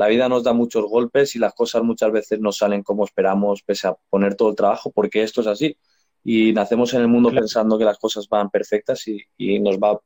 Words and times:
La 0.00 0.06
vida 0.06 0.30
nos 0.30 0.42
da 0.42 0.54
muchos 0.54 0.86
golpes 0.86 1.36
y 1.36 1.38
las 1.38 1.52
cosas 1.52 1.82
muchas 1.82 2.10
veces 2.10 2.40
no 2.40 2.52
salen 2.52 2.82
como 2.82 3.04
esperamos, 3.04 3.62
pese 3.62 3.86
a 3.86 3.94
poner 4.08 4.34
todo 4.34 4.48
el 4.48 4.56
trabajo, 4.56 4.90
porque 4.90 5.22
esto 5.22 5.42
es 5.42 5.46
así. 5.46 5.76
Y 6.24 6.54
nacemos 6.54 6.94
en 6.94 7.02
el 7.02 7.08
mundo 7.08 7.30
pensando 7.30 7.76
que 7.76 7.84
las 7.84 7.98
cosas 7.98 8.26
van 8.26 8.48
perfectas 8.48 9.06
y, 9.08 9.20
y 9.36 9.60
nos 9.60 9.76
va 9.76 10.00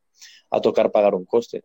a 0.51 0.61
tocar 0.61 0.91
pagar 0.91 1.15
un 1.15 1.25
coste. 1.25 1.63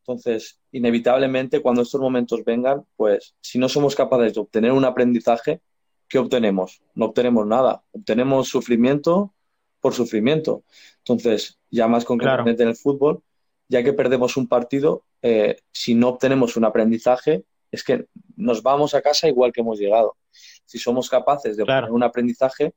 Entonces, 0.00 0.60
inevitablemente, 0.72 1.62
cuando 1.62 1.80
estos 1.80 2.02
momentos 2.02 2.44
vengan, 2.44 2.84
pues 2.96 3.34
si 3.40 3.58
no 3.58 3.66
somos 3.66 3.94
capaces 3.94 4.34
de 4.34 4.40
obtener 4.40 4.72
un 4.72 4.84
aprendizaje, 4.84 5.62
¿qué 6.06 6.18
obtenemos? 6.18 6.82
No 6.94 7.06
obtenemos 7.06 7.46
nada. 7.46 7.82
Obtenemos 7.92 8.46
sufrimiento 8.50 9.32
por 9.80 9.94
sufrimiento. 9.94 10.64
Entonces, 10.98 11.58
ya 11.70 11.88
más 11.88 12.04
concretamente 12.04 12.62
en 12.62 12.68
el 12.68 12.76
fútbol, 12.76 13.22
ya 13.68 13.82
que 13.82 13.94
perdemos 13.94 14.36
un 14.36 14.48
partido, 14.48 15.06
eh, 15.22 15.56
si 15.72 15.94
no 15.94 16.08
obtenemos 16.10 16.58
un 16.58 16.66
aprendizaje, 16.66 17.46
es 17.70 17.84
que 17.84 18.06
nos 18.36 18.62
vamos 18.62 18.94
a 18.94 19.02
casa 19.02 19.28
igual 19.28 19.52
que 19.52 19.60
hemos 19.60 19.78
llegado. 19.78 20.16
Si 20.64 20.78
somos 20.78 21.08
capaces 21.08 21.56
de 21.56 21.62
obtener 21.62 21.90
un 21.90 22.02
aprendizaje, 22.02 22.72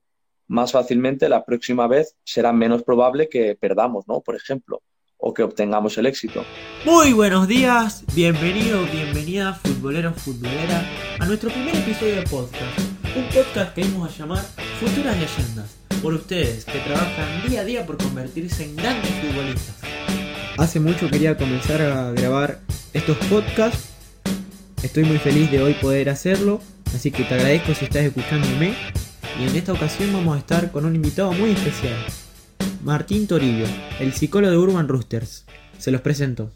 más 0.47 0.71
fácilmente 0.71 1.29
la 1.29 1.43
próxima 1.45 1.88
vez 1.88 2.15
será 2.23 2.51
menos 2.53 2.84
probable 2.84 3.29
que 3.29 3.55
perdamos, 3.55 4.07
¿no? 4.07 4.21
Por 4.21 4.35
ejemplo 4.35 4.81
o 5.25 5.34
que 5.34 5.41
obtengamos 5.41 5.98
el 5.98 6.05
éxito. 6.05 6.43
Muy 6.84 7.13
buenos 7.13 7.48
días, 7.48 8.03
bienvenido, 8.13 8.84
bienvenida 8.91 9.53
futbolero, 9.53 10.13
futbolera 10.13 10.85
a 11.17 11.25
nuestro 11.25 11.49
primer 11.49 11.73
episodio 11.77 12.15
de 12.17 12.23
podcast. 12.23 12.79
Un 13.15 13.23
podcast 13.29 13.73
que 13.73 13.84
vamos 13.84 14.13
a 14.13 14.17
llamar 14.17 14.43
Futuras 14.81 15.15
Leyendas, 15.17 15.77
por 16.01 16.13
ustedes 16.13 16.65
que 16.65 16.77
trabajan 16.79 17.48
día 17.48 17.62
a 17.62 17.63
día 17.63 17.85
por 17.85 17.98
convertirse 17.98 18.65
en 18.65 18.75
grandes 18.75 19.12
futbolistas. 19.12 19.77
Hace 20.57 20.81
mucho 20.81 21.09
quería 21.09 21.37
comenzar 21.37 21.81
a 21.81 22.12
grabar 22.12 22.59
estos 22.91 23.15
podcasts. 23.27 23.92
Estoy 24.83 25.05
muy 25.05 25.17
feliz 25.17 25.49
de 25.49 25.63
hoy 25.63 25.73
poder 25.75 26.09
hacerlo, 26.09 26.59
así 26.93 27.09
que 27.09 27.23
te 27.23 27.35
agradezco 27.35 27.73
si 27.73 27.85
estás 27.85 28.03
escuchándome. 28.03 28.76
Y 29.40 29.48
en 29.48 29.55
esta 29.55 29.71
ocasión 29.71 30.12
vamos 30.12 30.35
a 30.35 30.40
estar 30.40 30.71
con 30.73 30.85
un 30.85 30.93
invitado 30.93 31.31
muy 31.31 31.51
especial. 31.51 31.95
Martín 32.84 33.25
Torillo, 33.25 33.65
el 34.01 34.12
psicólogo 34.12 34.51
de 34.51 34.57
Urban 34.57 34.90
Roosters. 34.90 35.45
Se 35.77 35.90
los 35.90 36.01
presento. 36.01 36.51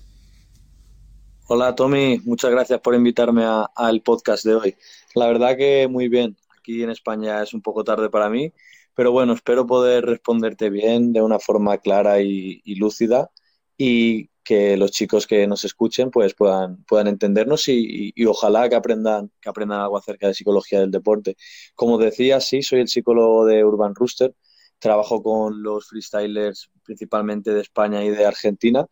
Hola 1.47 1.73
Tommy, 1.73 2.19
muchas 2.25 2.52
gracias 2.52 2.81
por 2.81 2.95
invitarme 2.95 3.45
al 3.73 4.02
podcast 4.02 4.44
de 4.44 4.56
hoy. 4.56 4.75
La 5.16 5.28
verdad 5.28 5.56
que 5.56 5.88
muy 5.88 6.09
bien. 6.09 6.36
Aquí 6.59 6.84
en 6.84 6.89
España 6.89 7.41
es 7.41 7.53
un 7.53 7.62
poco 7.62 7.86
tarde 7.86 8.09
para 8.09 8.30
mí, 8.30 8.52
pero 8.94 9.14
bueno, 9.14 9.31
espero 9.31 9.66
poder 9.66 10.06
responderte 10.06 10.69
bien 10.69 11.14
de 11.14 11.22
una 11.22 11.39
forma 11.39 11.78
clara 11.78 12.19
y, 12.19 12.62
lúcida 12.75 13.31
y 13.78 14.30
que 14.48 14.78
los 14.78 14.92
chicos 14.92 15.28
que 15.28 15.45
nos 15.48 15.66
escuchen 15.66 16.09
pues 16.12 16.34
puedan, 16.34 16.84
puedan 16.86 17.08
entendernos 17.08 17.67
y, 17.67 18.14
y, 18.16 18.26
ojalá 18.26 18.70
que 18.70 18.76
aprendan, 18.76 19.31
que 19.42 19.50
aprendan 19.50 19.81
algo 19.81 19.98
acerca 19.98 20.28
de 20.28 20.34
psicología 20.34 20.80
del 20.80 20.92
deporte. 20.92 21.36
Como 21.76 21.98
decía, 21.98 22.40
sí, 22.40 22.62
soy 22.62 22.80
el 22.81 22.88
psicólogo 22.88 23.45
de 23.45 23.64
Urban 23.66 23.94
Rooster 23.95 24.34
trabajo 24.80 25.22
con 25.23 25.64
los 25.64 25.88
freestylers 25.88 26.70
principalmente 26.84 27.53
de 27.53 27.62
España 27.62 28.03
y 28.03 28.09
de 28.09 28.25
Argentina. 28.25 28.86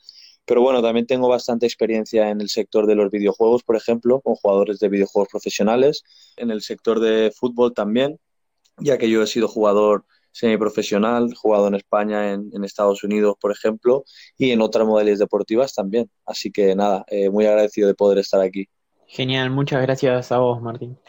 Pero 0.45 0.61
bueno, 0.61 0.81
también 0.81 1.07
tengo 1.07 1.27
bastante 1.27 1.65
experiencia 1.65 2.29
en 2.29 2.39
el 2.39 2.49
sector 2.49 2.85
de 2.85 2.95
los 2.95 3.09
videojuegos, 3.09 3.63
por 3.63 3.75
ejemplo, 3.75 4.21
con 4.21 4.35
jugadores 4.35 4.79
de 4.79 4.89
videojuegos 4.89 5.29
profesionales, 5.29 6.03
en 6.37 6.51
el 6.51 6.61
sector 6.61 6.99
de 6.99 7.31
fútbol 7.35 7.73
también, 7.73 8.19
ya 8.77 8.97
que 8.97 9.09
yo 9.09 9.23
he 9.23 9.27
sido 9.27 9.47
jugador 9.47 10.05
semiprofesional, 10.35 11.33
jugado 11.33 11.69
en 11.69 11.75
España, 11.75 12.33
en, 12.33 12.63
Estados 12.65 13.05
Unidos, 13.05 13.35
por 13.39 13.53
ejemplo, 13.53 14.03
y 14.37 14.51
en 14.51 14.59
otras 14.59 14.85
modalidades 14.85 15.19
deportivas 15.19 15.73
también. 15.73 16.09
Así 16.25 16.51
que 16.51 16.75
nada, 16.75 17.05
eh, 17.07 17.29
muy 17.29 17.45
agradecido 17.45 17.87
de 17.87 17.95
poder 17.95 18.17
estar 18.17 18.41
aquí. 18.41 18.67
Genial, 19.07 19.49
muchas 19.49 19.81
gracias 19.81 20.33
a 20.33 20.39
vos, 20.39 20.61
Martín. 20.61 20.99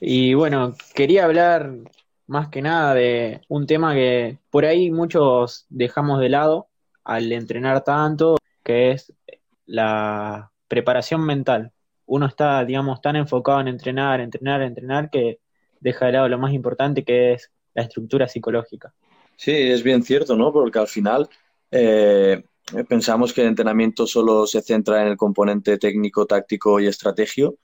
Y 0.00 0.34
bueno, 0.34 0.74
quería 0.94 1.24
hablar 1.24 1.72
más 2.28 2.48
que 2.48 2.62
nada 2.62 2.94
de 2.94 3.40
un 3.48 3.66
tema 3.66 3.92
que 3.92 4.38
por 4.50 4.64
ahí 4.64 4.92
muchos 4.92 5.66
dejamos 5.68 6.20
de 6.20 6.28
lado 6.28 6.68
al 7.02 7.32
entrenar 7.32 7.82
tanto, 7.82 8.36
que 8.62 8.92
es 8.92 9.12
la 9.64 10.52
preparación 10.68 11.26
mental. 11.26 11.72
Uno 12.04 12.26
está, 12.26 12.64
digamos, 12.64 13.00
tan 13.00 13.16
enfocado 13.16 13.60
en 13.62 13.68
entrenar, 13.68 14.20
entrenar, 14.20 14.62
entrenar, 14.62 15.10
que 15.10 15.40
deja 15.80 16.06
de 16.06 16.12
lado 16.12 16.28
lo 16.28 16.38
más 16.38 16.52
importante 16.52 17.04
que 17.04 17.32
es 17.32 17.50
la 17.76 17.82
estructura 17.82 18.26
psicológica. 18.26 18.92
Sí, 19.36 19.52
es 19.52 19.82
bien 19.82 20.02
cierto, 20.02 20.34
¿no? 20.34 20.50
Porque 20.50 20.78
al 20.78 20.88
final 20.88 21.28
eh, 21.70 22.42
pensamos 22.88 23.34
que 23.34 23.42
el 23.42 23.48
entrenamiento 23.48 24.06
solo 24.06 24.46
se 24.46 24.62
centra 24.62 25.02
en 25.02 25.08
el 25.08 25.16
componente 25.16 25.76
técnico, 25.76 26.24
táctico 26.24 26.80
y 26.80 26.86
estratégico, 26.86 27.56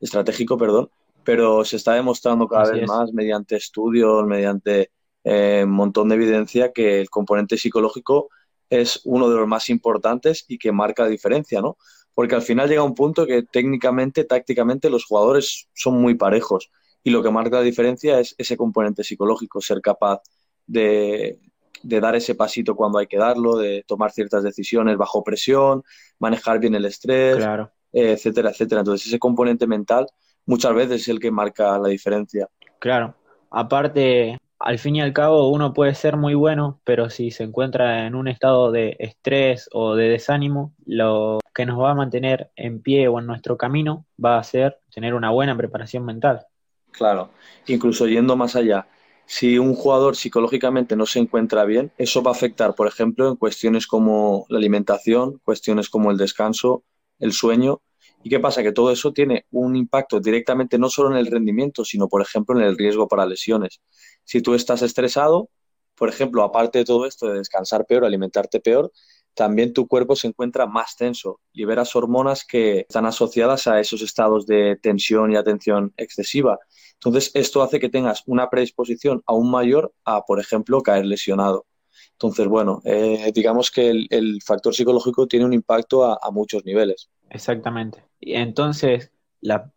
estratégico, 0.00 0.58
perdón, 0.58 0.90
pero 1.22 1.64
se 1.64 1.76
está 1.76 1.94
demostrando 1.94 2.48
cada 2.48 2.72
vez 2.72 2.86
más 2.88 3.12
mediante 3.12 3.56
estudios, 3.56 4.26
mediante 4.26 4.90
eh, 5.22 5.62
un 5.64 5.70
montón 5.70 6.08
de 6.08 6.16
evidencia 6.16 6.72
que 6.72 7.00
el 7.00 7.08
componente 7.08 7.56
psicológico 7.56 8.28
es 8.68 9.00
uno 9.04 9.30
de 9.30 9.36
los 9.36 9.46
más 9.46 9.68
importantes 9.68 10.44
y 10.48 10.58
que 10.58 10.72
marca 10.72 11.04
la 11.04 11.10
diferencia, 11.10 11.60
¿no? 11.60 11.76
Porque 12.12 12.34
al 12.34 12.42
final 12.42 12.68
llega 12.68 12.82
un 12.82 12.94
punto 12.94 13.24
que 13.24 13.44
técnicamente, 13.44 14.24
tácticamente, 14.24 14.90
los 14.90 15.04
jugadores 15.04 15.68
son 15.74 16.00
muy 16.00 16.16
parejos 16.16 16.70
y 17.02 17.10
lo 17.10 17.22
que 17.22 17.30
marca 17.30 17.56
la 17.56 17.62
diferencia 17.62 18.20
es 18.20 18.34
ese 18.38 18.56
componente 18.56 19.04
psicológico, 19.04 19.60
ser 19.60 19.80
capaz 19.80 20.20
de, 20.66 21.38
dar 21.82 22.14
ese 22.14 22.34
pasito 22.34 22.74
cuando 22.74 22.98
hay 22.98 23.06
que 23.06 23.16
darlo, 23.16 23.56
de 23.56 23.84
tomar 23.86 24.12
ciertas 24.12 24.42
decisiones 24.42 24.96
bajo 24.96 25.24
presión, 25.24 25.82
manejar 26.18 26.58
bien 26.58 26.74
el 26.74 26.84
estrés, 26.84 27.44
etcétera, 27.92 28.50
etcétera. 28.50 28.80
Entonces, 28.80 29.06
ese 29.06 29.18
componente 29.18 29.66
mental 29.66 30.06
muchas 30.46 30.74
veces 30.74 31.02
es 31.02 31.08
el 31.08 31.20
que 31.20 31.30
marca 31.30 31.78
la 31.78 31.88
diferencia. 31.88 32.48
Claro, 32.78 33.14
aparte, 33.50 34.38
al 34.58 34.78
fin 34.78 34.96
y 34.96 35.00
al 35.00 35.12
cabo 35.12 35.48
uno 35.48 35.72
puede 35.72 35.94
ser 35.94 36.16
muy 36.16 36.34
bueno, 36.34 36.80
pero 36.84 37.08
si 37.08 37.30
se 37.30 37.44
encuentra 37.44 38.06
en 38.06 38.14
un 38.14 38.28
estado 38.28 38.70
de 38.70 38.96
estrés 38.98 39.68
o 39.72 39.96
de 39.96 40.08
desánimo, 40.08 40.74
lo 40.84 41.40
que 41.54 41.66
nos 41.66 41.80
va 41.80 41.92
a 41.92 41.94
mantener 41.94 42.50
en 42.56 42.82
pie 42.82 43.08
o 43.08 43.18
en 43.18 43.26
nuestro 43.26 43.56
camino 43.56 44.06
va 44.22 44.38
a 44.38 44.44
ser 44.44 44.78
tener 44.92 45.14
una 45.14 45.30
buena 45.30 45.56
preparación 45.56 46.04
mental. 46.04 46.46
Claro, 46.92 47.30
incluso 47.66 48.06
yendo 48.06 48.36
más 48.36 48.56
allá, 48.56 48.88
si 49.26 49.58
un 49.58 49.74
jugador 49.74 50.16
psicológicamente 50.16 50.96
no 50.96 51.06
se 51.06 51.20
encuentra 51.20 51.64
bien, 51.64 51.92
eso 51.98 52.22
va 52.22 52.32
a 52.32 52.34
afectar, 52.34 52.74
por 52.74 52.88
ejemplo, 52.88 53.28
en 53.28 53.36
cuestiones 53.36 53.86
como 53.86 54.44
la 54.48 54.58
alimentación, 54.58 55.40
cuestiones 55.44 55.88
como 55.88 56.10
el 56.10 56.16
descanso, 56.16 56.84
el 57.18 57.32
sueño, 57.32 57.80
¿Y 58.22 58.28
qué 58.28 58.38
pasa? 58.38 58.62
Que 58.62 58.72
todo 58.72 58.90
eso 58.92 59.12
tiene 59.14 59.46
un 59.50 59.76
impacto 59.76 60.20
directamente 60.20 60.78
no 60.78 60.90
solo 60.90 61.10
en 61.10 61.16
el 61.16 61.26
rendimiento, 61.30 61.86
sino, 61.86 62.06
por 62.06 62.20
ejemplo, 62.20 62.58
en 62.58 62.66
el 62.66 62.76
riesgo 62.76 63.08
para 63.08 63.24
lesiones. 63.24 63.80
Si 64.24 64.42
tú 64.42 64.54
estás 64.54 64.82
estresado, 64.82 65.48
por 65.94 66.10
ejemplo, 66.10 66.42
aparte 66.42 66.78
de 66.80 66.84
todo 66.84 67.06
esto 67.06 67.28
de 67.28 67.38
descansar 67.38 67.86
peor, 67.86 68.04
alimentarte 68.04 68.60
peor, 68.60 68.92
también 69.34 69.72
tu 69.72 69.86
cuerpo 69.86 70.16
se 70.16 70.28
encuentra 70.28 70.66
más 70.66 70.96
tenso, 70.96 71.40
liberas 71.52 71.94
hormonas 71.96 72.44
que 72.44 72.80
están 72.80 73.06
asociadas 73.06 73.66
a 73.66 73.80
esos 73.80 74.02
estados 74.02 74.46
de 74.46 74.76
tensión 74.76 75.32
y 75.32 75.36
atención 75.36 75.92
excesiva. 75.96 76.58
Entonces, 76.94 77.30
esto 77.34 77.62
hace 77.62 77.80
que 77.80 77.88
tengas 77.88 78.22
una 78.26 78.50
predisposición 78.50 79.22
aún 79.26 79.50
mayor 79.50 79.92
a, 80.04 80.22
por 80.22 80.40
ejemplo, 80.40 80.82
caer 80.82 81.06
lesionado. 81.06 81.66
Entonces, 82.12 82.46
bueno, 82.46 82.82
eh, 82.84 83.30
digamos 83.34 83.70
que 83.70 83.88
el, 83.88 84.40
factor 84.44 84.74
psicológico 84.74 85.26
tiene 85.26 85.46
un 85.46 85.54
impacto 85.54 86.04
a 86.04 86.30
muchos 86.30 86.64
niveles. 86.64 87.08
Exactamente. 87.30 88.04
Y 88.20 88.34
entonces, 88.34 89.10
la 89.40 89.72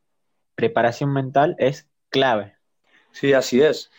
preparación 0.55 1.13
mental 1.13 1.55
es 1.57 1.87
clave. 2.09 2.55
Sí, 3.11 3.33
así 3.33 3.61
es. 3.61 3.89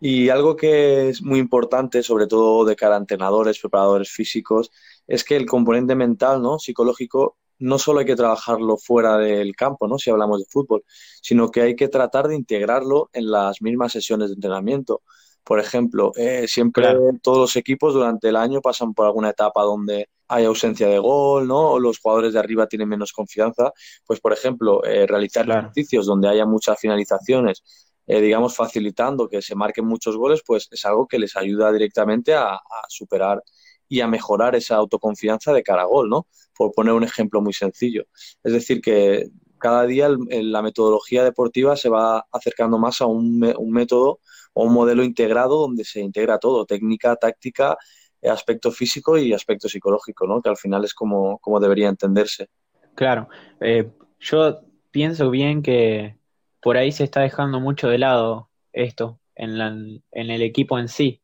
Y 0.00 0.30
algo 0.30 0.56
que 0.56 1.10
es 1.10 1.22
muy 1.22 1.38
importante, 1.38 2.02
sobre 2.02 2.26
todo 2.26 2.64
de 2.64 2.74
cara 2.74 2.94
a 2.94 2.98
entrenadores, 2.98 3.58
preparadores 3.60 4.10
físicos, 4.10 4.70
es 5.10 5.24
que 5.24 5.36
el 5.36 5.44
componente 5.44 5.96
mental, 5.96 6.40
¿no? 6.40 6.60
psicológico, 6.60 7.36
no 7.58 7.78
solo 7.78 7.98
hay 7.98 8.06
que 8.06 8.14
trabajarlo 8.14 8.78
fuera 8.78 9.18
del 9.18 9.56
campo, 9.56 9.88
¿no? 9.88 9.98
si 9.98 10.08
hablamos 10.08 10.38
de 10.38 10.46
fútbol, 10.48 10.84
sino 11.20 11.50
que 11.50 11.62
hay 11.62 11.74
que 11.74 11.88
tratar 11.88 12.28
de 12.28 12.36
integrarlo 12.36 13.10
en 13.12 13.28
las 13.30 13.60
mismas 13.60 13.90
sesiones 13.92 14.28
de 14.28 14.34
entrenamiento. 14.34 15.02
Por 15.42 15.58
ejemplo, 15.58 16.12
eh, 16.16 16.46
siempre 16.46 16.96
todos 17.22 17.38
los 17.38 17.56
equipos 17.56 17.92
durante 17.92 18.28
el 18.28 18.36
año 18.36 18.60
pasan 18.60 18.94
por 18.94 19.06
alguna 19.06 19.30
etapa 19.30 19.62
donde 19.62 20.08
hay 20.28 20.44
ausencia 20.44 20.86
de 20.86 21.00
gol, 21.00 21.48
¿no? 21.48 21.72
O 21.72 21.80
los 21.80 21.98
jugadores 21.98 22.34
de 22.34 22.38
arriba 22.38 22.68
tienen 22.68 22.88
menos 22.88 23.12
confianza. 23.12 23.72
Pues, 24.06 24.20
por 24.20 24.32
ejemplo, 24.32 24.84
eh, 24.84 25.08
realizar 25.08 25.48
ejercicios 25.50 26.06
donde 26.06 26.28
haya 26.28 26.46
muchas 26.46 26.78
finalizaciones, 26.78 27.64
eh, 28.06 28.20
digamos, 28.20 28.54
facilitando 28.54 29.28
que 29.28 29.42
se 29.42 29.56
marquen 29.56 29.86
muchos 29.86 30.16
goles, 30.16 30.42
pues 30.46 30.68
es 30.70 30.84
algo 30.84 31.08
que 31.08 31.18
les 31.18 31.36
ayuda 31.36 31.72
directamente 31.72 32.34
a, 32.34 32.60
superar 32.88 33.42
y 33.90 34.00
a 34.00 34.06
mejorar 34.06 34.54
esa 34.54 34.76
autoconfianza 34.76 35.52
de 35.52 35.64
cara 35.64 35.82
a 35.82 35.86
gol, 35.86 36.08
¿no? 36.08 36.28
Por 36.56 36.72
poner 36.72 36.94
un 36.94 37.02
ejemplo 37.02 37.42
muy 37.42 37.52
sencillo. 37.52 38.04
Es 38.42 38.52
decir, 38.52 38.80
que 38.80 39.28
cada 39.58 39.84
día 39.84 40.08
la 40.08 40.62
metodología 40.62 41.24
deportiva 41.24 41.76
se 41.76 41.88
va 41.90 42.24
acercando 42.32 42.78
más 42.78 43.00
a 43.00 43.06
un, 43.06 43.52
un 43.58 43.70
método 43.72 44.20
o 44.54 44.64
un 44.64 44.72
modelo 44.72 45.02
integrado 45.02 45.58
donde 45.58 45.84
se 45.84 46.00
integra 46.00 46.38
todo, 46.38 46.64
técnica, 46.64 47.16
táctica, 47.16 47.76
aspecto 48.22 48.70
físico 48.70 49.18
y 49.18 49.32
aspecto 49.32 49.68
psicológico, 49.68 50.26
¿no? 50.26 50.40
Que 50.40 50.50
al 50.50 50.56
final 50.56 50.84
es 50.84 50.94
como, 50.94 51.40
debería 51.60 51.88
entenderse. 51.88 52.48
Claro. 52.94 53.28
Eh, 53.60 53.90
yo 54.20 54.60
pienso 54.92 55.30
bien 55.30 55.62
que 55.62 56.16
por 56.62 56.76
ahí 56.76 56.92
se 56.92 57.04
está 57.04 57.22
dejando 57.22 57.58
mucho 57.58 57.88
de 57.88 57.98
lado 57.98 58.50
esto 58.72 59.18
en, 59.34 59.60
en 60.12 60.30
el 60.30 60.42
equipo 60.42 60.78
en 60.78 60.86
sí, 60.88 61.19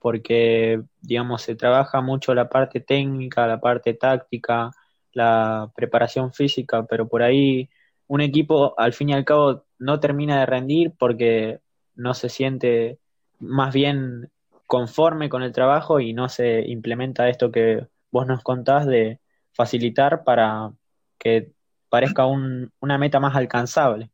porque, 0.00 0.82
digamos, 1.00 1.42
se 1.42 1.56
trabaja 1.56 2.00
mucho 2.00 2.34
la 2.34 2.48
parte 2.48 2.80
técnica, 2.80 3.46
la 3.46 3.60
parte 3.60 3.94
táctica, 3.94 4.70
la 5.12 5.70
preparación 5.74 6.32
física, 6.32 6.84
pero 6.86 7.08
por 7.08 7.22
ahí 7.22 7.68
un 8.06 8.20
equipo 8.20 8.74
al 8.78 8.92
fin 8.92 9.10
y 9.10 9.12
al 9.14 9.24
cabo 9.24 9.64
no 9.78 10.00
termina 10.00 10.40
de 10.40 10.46
rendir 10.46 10.92
porque 10.98 11.60
no 11.94 12.14
se 12.14 12.28
siente 12.28 12.98
más 13.38 13.72
bien 13.74 14.30
conforme 14.66 15.28
con 15.28 15.42
el 15.42 15.52
trabajo 15.52 16.00
y 16.00 16.12
no 16.12 16.28
se 16.28 16.60
implementa 16.68 17.28
esto 17.28 17.50
que 17.50 17.86
vos 18.10 18.26
nos 18.26 18.42
contás 18.42 18.86
de 18.86 19.20
facilitar 19.52 20.24
para 20.24 20.72
que 21.18 21.52
parezca 21.88 22.26
una 22.26 22.98
meta 22.98 23.18
más 23.18 23.34
alcanzable. 23.34 24.10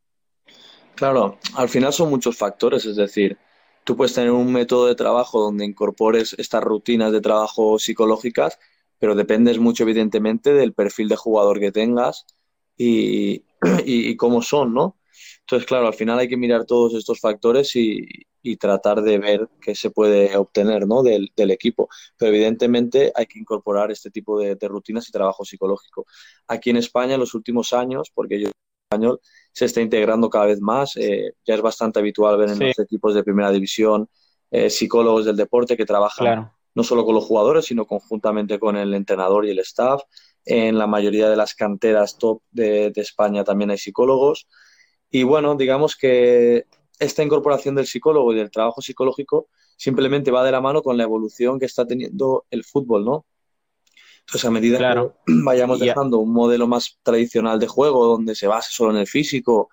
Claro, 0.94 1.38
al 1.56 1.68
final 1.68 1.92
son 1.92 2.08
muchos 2.08 2.36
factores, 2.36 2.86
es 2.86 2.96
decir, 2.96 3.36
tú 3.84 3.96
puedes 3.96 4.14
tener 4.14 4.30
un 4.32 4.52
método 4.52 4.86
de 4.86 4.94
trabajo 4.94 5.40
donde 5.40 5.64
incorpores 5.64 6.34
estas 6.38 6.62
rutinas 6.62 7.12
de 7.12 7.20
trabajo 7.20 7.78
psicológicas, 7.78 8.58
pero 8.98 9.14
dependes 9.14 9.58
mucho 9.58 9.84
evidentemente 9.84 10.54
del 10.54 10.72
perfil 10.74 11.08
de 11.08 11.16
jugador 11.16 11.60
que 11.60 11.72
tengas 11.72 12.26
y, 12.76 13.44
y 13.84 14.16
cómo 14.16 14.42
son, 14.42 14.74
¿no? 14.74 14.98
Entonces, 15.40 15.66
claro, 15.66 15.86
al 15.86 15.94
final 15.94 16.18
hay 16.18 16.28
que 16.28 16.36
mirar 16.36 16.64
todos 16.64 16.94
estos 16.94 17.20
factores 17.20 17.76
y, 17.76 18.06
y 18.42 18.56
tratar 18.56 19.02
de 19.02 19.18
ver 19.18 19.48
qué 19.60 19.74
se 19.74 19.90
puede 19.90 20.36
obtener 20.36 20.86
¿no? 20.86 21.02
del, 21.02 21.32
del, 21.36 21.50
equipo. 21.50 21.88
Pero 22.16 22.32
evidentemente 22.32 23.12
hay 23.14 23.26
que 23.26 23.38
incorporar 23.38 23.90
este 23.90 24.10
tipo 24.10 24.38
de, 24.38 24.54
de, 24.56 24.68
rutinas 24.68 25.08
y 25.08 25.12
trabajo 25.12 25.44
psicológico. 25.44 26.06
Aquí 26.48 26.70
en 26.70 26.76
España 26.76 27.14
en 27.14 27.20
los 27.20 27.34
últimos 27.34 27.72
años, 27.72 28.10
porque 28.14 28.40
yo 28.40 28.50
español 28.90 29.20
se 29.54 29.66
está 29.66 29.80
integrando 29.80 30.28
cada 30.28 30.46
vez 30.46 30.60
más, 30.60 30.96
eh, 30.96 31.34
ya 31.46 31.54
es 31.54 31.62
bastante 31.62 32.00
habitual 32.00 32.36
ver 32.36 32.50
en 32.50 32.56
sí. 32.56 32.64
los 32.64 32.78
equipos 32.80 33.14
de 33.14 33.22
primera 33.22 33.52
división 33.52 34.08
eh, 34.50 34.68
psicólogos 34.68 35.24
del 35.24 35.36
deporte 35.36 35.76
que 35.76 35.86
trabajan 35.86 36.26
claro. 36.26 36.52
no 36.74 36.82
solo 36.82 37.04
con 37.04 37.14
los 37.14 37.24
jugadores, 37.24 37.64
sino 37.64 37.86
conjuntamente 37.86 38.58
con 38.58 38.76
el 38.76 38.92
entrenador 38.94 39.46
y 39.46 39.50
el 39.50 39.60
staff. 39.60 40.02
En 40.44 40.76
la 40.76 40.88
mayoría 40.88 41.30
de 41.30 41.36
las 41.36 41.54
canteras 41.54 42.18
top 42.18 42.42
de, 42.50 42.90
de 42.90 43.00
España 43.00 43.44
también 43.44 43.70
hay 43.70 43.78
psicólogos. 43.78 44.48
Y 45.08 45.22
bueno, 45.22 45.54
digamos 45.54 45.96
que 45.96 46.66
esta 46.98 47.22
incorporación 47.22 47.76
del 47.76 47.86
psicólogo 47.86 48.32
y 48.32 48.36
del 48.36 48.50
trabajo 48.50 48.82
psicológico 48.82 49.48
simplemente 49.76 50.32
va 50.32 50.44
de 50.44 50.50
la 50.52 50.60
mano 50.60 50.82
con 50.82 50.96
la 50.96 51.04
evolución 51.04 51.60
que 51.60 51.66
está 51.66 51.86
teniendo 51.86 52.44
el 52.50 52.64
fútbol, 52.64 53.04
¿no? 53.04 53.24
Entonces, 54.26 54.44
a 54.44 54.50
medida 54.50 54.78
claro. 54.78 55.16
que 55.26 55.32
vayamos 55.44 55.80
dejando 55.80 56.18
un 56.18 56.32
modelo 56.32 56.66
más 56.66 56.98
tradicional 57.02 57.58
de 57.58 57.66
juego, 57.66 58.06
donde 58.06 58.34
se 58.34 58.46
base 58.46 58.72
solo 58.72 58.92
en 58.92 58.98
el 58.98 59.06
físico, 59.06 59.70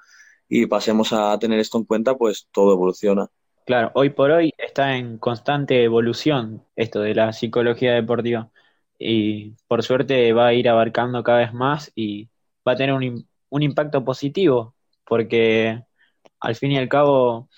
y 0.47 0.65
pasemos 0.65 1.13
a 1.13 1.37
tener 1.39 1.59
esto 1.59 1.77
en 1.77 1.85
cuenta, 1.85 2.15
pues 2.15 2.47
todo 2.51 2.73
evoluciona. 2.73 3.27
Claro, 3.65 3.91
hoy 3.93 4.09
por 4.09 4.31
hoy 4.31 4.51
está 4.57 4.97
en 4.97 5.17
constante 5.17 5.83
evolución 5.83 6.63
esto 6.75 6.99
de 6.99 7.15
la 7.15 7.31
psicología 7.31 7.93
deportiva. 7.93 8.49
Y 8.99 9.51
por 9.67 9.81
suerte 9.81 10.33
va 10.33 10.47
a 10.47 10.53
ir 10.53 10.67
abarcando 10.67 11.23
cada 11.23 11.39
vez 11.39 11.53
más 11.53 11.91
y 11.95 12.29
va 12.67 12.73
a 12.73 12.75
tener 12.75 12.93
un, 12.93 13.25
un 13.49 13.63
impacto 13.63 14.03
positivo, 14.03 14.75
porque 15.05 15.83
al 16.39 16.55
fin 16.55 16.73
y 16.73 16.77
al 16.77 16.89
cabo 16.89 17.49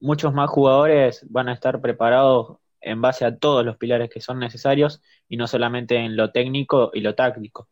muchos 0.00 0.32
más 0.34 0.50
jugadores 0.50 1.24
van 1.30 1.48
a 1.48 1.52
estar 1.52 1.80
preparados 1.80 2.58
en 2.80 3.00
base 3.00 3.24
a 3.24 3.36
todos 3.36 3.64
los 3.64 3.76
pilares 3.76 4.10
que 4.10 4.20
son 4.20 4.38
necesarios 4.38 5.00
y 5.28 5.36
no 5.36 5.46
solamente 5.46 5.96
en 5.96 6.16
lo 6.16 6.30
técnico 6.30 6.90
y 6.94 7.00
lo 7.00 7.14
táctico. 7.14 7.68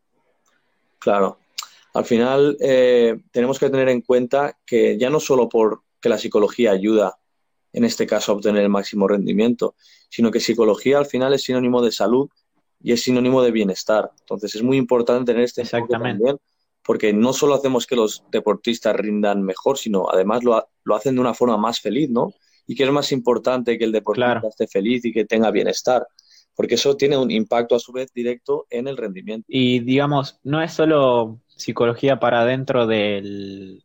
Claro. 0.98 1.38
Al 1.94 2.04
final 2.04 2.56
eh, 2.60 3.18
tenemos 3.30 3.58
que 3.58 3.70
tener 3.70 3.88
en 3.88 4.02
cuenta 4.02 4.58
que 4.64 4.98
ya 4.98 5.10
no 5.10 5.20
solo 5.20 5.48
porque 5.48 6.08
la 6.08 6.18
psicología 6.18 6.72
ayuda 6.72 7.18
en 7.72 7.84
este 7.84 8.06
caso 8.06 8.32
a 8.32 8.34
obtener 8.36 8.62
el 8.62 8.68
máximo 8.68 9.08
rendimiento, 9.08 9.74
sino 10.08 10.30
que 10.30 10.40
psicología 10.40 10.98
al 10.98 11.06
final 11.06 11.34
es 11.34 11.42
sinónimo 11.42 11.82
de 11.82 11.92
salud 11.92 12.28
y 12.80 12.92
es 12.92 13.02
sinónimo 13.02 13.42
de 13.42 13.50
bienestar. 13.50 14.10
Entonces 14.20 14.54
es 14.54 14.62
muy 14.62 14.76
importante 14.76 15.32
tener 15.32 15.44
este 15.44 15.62
Exactamente. 15.62 16.18
también 16.18 16.38
porque 16.84 17.12
no 17.12 17.34
solo 17.34 17.54
hacemos 17.54 17.86
que 17.86 17.96
los 17.96 18.24
deportistas 18.30 18.96
rindan 18.96 19.42
mejor, 19.42 19.76
sino 19.76 20.08
además 20.10 20.42
lo, 20.42 20.68
lo 20.84 20.94
hacen 20.94 21.16
de 21.16 21.20
una 21.20 21.34
forma 21.34 21.58
más 21.58 21.80
feliz, 21.80 22.08
¿no? 22.08 22.32
Y 22.68 22.76
que 22.76 22.84
es 22.84 22.90
más 22.92 23.10
importante 23.10 23.76
que 23.78 23.84
el 23.84 23.90
deportista 23.92 24.32
Claro. 24.34 24.48
esté 24.48 24.68
feliz 24.68 25.04
y 25.04 25.12
que 25.12 25.24
tenga 25.24 25.50
bienestar, 25.50 26.06
porque 26.54 26.74
eso 26.76 26.96
tiene 26.96 27.16
un 27.16 27.30
impacto 27.30 27.74
a 27.74 27.80
su 27.80 27.90
vez 27.92 28.12
directo 28.12 28.66
en 28.70 28.86
el 28.86 28.96
rendimiento. 28.96 29.46
Y 29.48 29.80
digamos, 29.80 30.38
no 30.44 30.62
es 30.62 30.72
solo 30.74 31.40
psicología 31.48 32.20
para 32.20 32.44
dentro 32.44 32.86
del, 32.86 33.82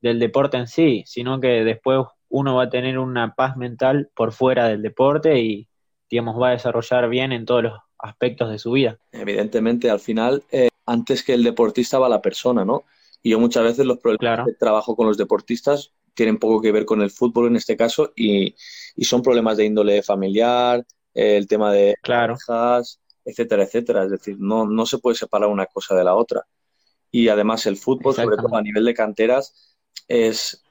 del 0.00 0.18
deporte 0.20 0.56
en 0.58 0.66
sí, 0.68 1.02
sino 1.06 1.40
que 1.40 1.64
después 1.64 2.04
uno 2.28 2.56
va 2.56 2.64
a 2.64 2.68
tener 2.70 2.98
una 2.98 3.34
paz 3.34 3.56
mental 3.56 4.10
por 4.14 4.32
fuera 4.32 4.68
del 4.68 4.82
deporte 4.82 5.40
y, 5.40 5.68
digamos, 6.10 6.40
va 6.40 6.48
a 6.48 6.52
desarrollar 6.52 7.08
bien 7.08 7.32
en 7.32 7.46
todos 7.46 7.62
los 7.64 7.72
aspectos 7.98 8.50
de 8.50 8.58
su 8.58 8.72
vida. 8.72 8.98
Evidentemente, 9.12 9.88
al 9.88 10.00
final, 10.00 10.42
eh, 10.52 10.68
antes 10.84 11.22
que 11.24 11.32
el 11.34 11.42
deportista 11.42 11.98
va 11.98 12.08
la 12.08 12.20
persona, 12.20 12.64
¿no? 12.64 12.84
Y 13.22 13.30
yo 13.30 13.40
muchas 13.40 13.64
veces 13.64 13.86
los 13.86 13.98
problemas 13.98 14.20
Claro. 14.20 14.44
de 14.44 14.54
trabajo 14.54 14.94
con 14.94 15.06
los 15.06 15.16
deportistas 15.16 15.92
tienen 16.16 16.38
poco 16.38 16.60
que 16.60 16.72
ver 16.72 16.84
con 16.86 17.02
el 17.02 17.10
fútbol 17.12 17.48
en 17.48 17.56
este 17.56 17.76
caso 17.76 18.12
y, 18.16 18.56
y 18.96 19.04
son 19.04 19.22
problemas 19.22 19.56
de 19.58 19.66
índole 19.66 20.02
familiar, 20.02 20.84
el 21.14 21.46
tema 21.46 21.72
de 21.72 21.94
Claro, 22.02 22.40
parejas, 22.46 23.00
etcétera, 23.24 23.64
etcétera. 23.64 24.04
Es 24.04 24.10
decir, 24.10 24.36
no, 24.40 24.66
no 24.66 24.86
se 24.86 24.98
puede 24.98 25.16
separar 25.16 25.48
una 25.50 25.66
cosa 25.66 25.94
de 25.96 26.04
la 26.04 26.14
otra. 26.16 26.44
Y 27.12 27.28
además 27.28 27.66
el 27.66 27.76
fútbol, 27.76 28.14
sobre 28.14 28.36
todo 28.36 28.56
a 28.56 28.62
nivel 28.62 28.84
de 28.84 28.94
canteras, 28.94 29.76
es, 30.08 30.64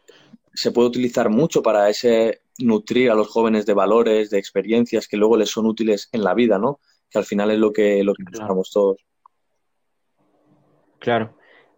se 0.53 0.71
puede 0.71 0.89
utilizar 0.89 1.29
mucho 1.29 1.63
para 1.63 1.89
ese 1.89 2.41
nutrir 2.59 3.11
a 3.11 3.15
los 3.15 3.27
jóvenes 3.29 3.65
de 3.65 3.73
valores, 3.73 4.29
de 4.29 4.39
experiencias 4.39 5.07
que 5.07 5.17
luego 5.17 5.37
les 5.37 5.49
son 5.51 5.65
útiles 5.67 6.09
en 6.11 6.23
la 6.23 6.33
vida, 6.33 6.59
¿no? 6.59 6.79
Que 7.09 7.19
al 7.19 7.25
final 7.25 7.51
es 7.51 7.59
lo 7.59 7.73
que, 7.73 8.03
lo 8.03 8.13
que 8.15 8.23
Claro. 8.31 8.31
buscamos 8.39 8.71
todos. 8.71 8.97
Claro. 10.99 11.37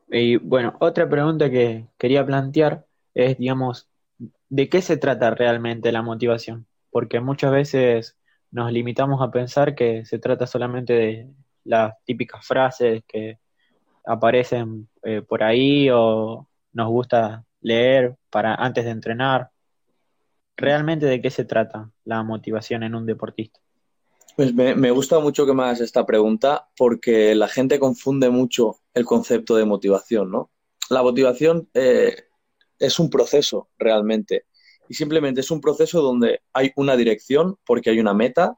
Y 0.10 0.38
bueno, 0.38 0.75
otra 0.80 1.10
pregunta 1.10 1.50
que 1.50 1.90
quería 1.98 2.25
plantear 2.25 2.87
es, 3.18 3.38
digamos, 3.38 3.90
¿de 4.50 4.69
qué 4.69 4.81
se 4.81 4.96
trata 4.98 5.31
realmente 5.31 5.92
la 5.92 6.04
motivación? 6.04 6.68
Porque 6.92 7.19
muchas 7.19 7.52
veces 7.52 8.16
nos 8.52 8.72
limitamos 8.72 9.22
a 9.22 9.31
pensar 9.31 9.74
que 9.74 10.06
se 10.06 10.19
trata 10.19 10.46
solamente 10.46 10.94
de 10.94 11.30
las 11.64 11.94
típicas 12.06 12.46
frases 12.46 13.04
que 13.08 13.40
aparecen 14.06 14.88
eh, 15.02 15.24
por 15.24 15.42
ahí 15.44 15.90
o 15.92 16.48
nos 16.74 16.90
gusta 16.90 17.44
leer 17.62 18.16
para 18.30 18.54
antes 18.54 18.86
de 18.86 18.92
entrenar. 18.92 19.50
¿Realmente 20.56 21.07
de 21.07 21.19
qué 21.19 21.31
se 21.31 21.44
trata 21.44 21.90
la 22.06 22.21
motivación 22.21 22.83
en 22.83 22.94
un 22.94 23.07
deportista? 23.07 23.59
Pues 24.36 24.54
me, 24.54 24.76
me 24.76 24.92
gusta 24.92 25.19
mucho 25.19 25.47
que 25.47 25.54
me 25.54 25.64
hagas 25.64 25.81
esta 25.81 26.06
pregunta 26.06 26.69
porque 26.78 27.33
la 27.33 27.47
gente 27.47 27.80
confunde 27.80 28.30
mucho 28.30 28.78
el 28.94 29.06
concepto 29.06 29.56
de 29.56 29.66
motivación, 29.66 30.30
¿no? 30.30 30.52
La 30.90 31.02
motivación 31.02 31.68
eh, 31.74 32.27
es 32.80 33.00
un 33.00 33.10
proceso 33.10 33.69
realmente 33.78 34.46
y 34.90 34.94
simplemente 34.94 35.42
es 35.42 35.52
un 35.52 35.62
proceso 35.62 36.02
donde 36.02 36.42
hay 36.54 36.72
una 36.76 36.96
dirección 36.96 37.57
porque 37.66 37.90
hay 37.90 38.00
una 38.00 38.14
meta 38.14 38.57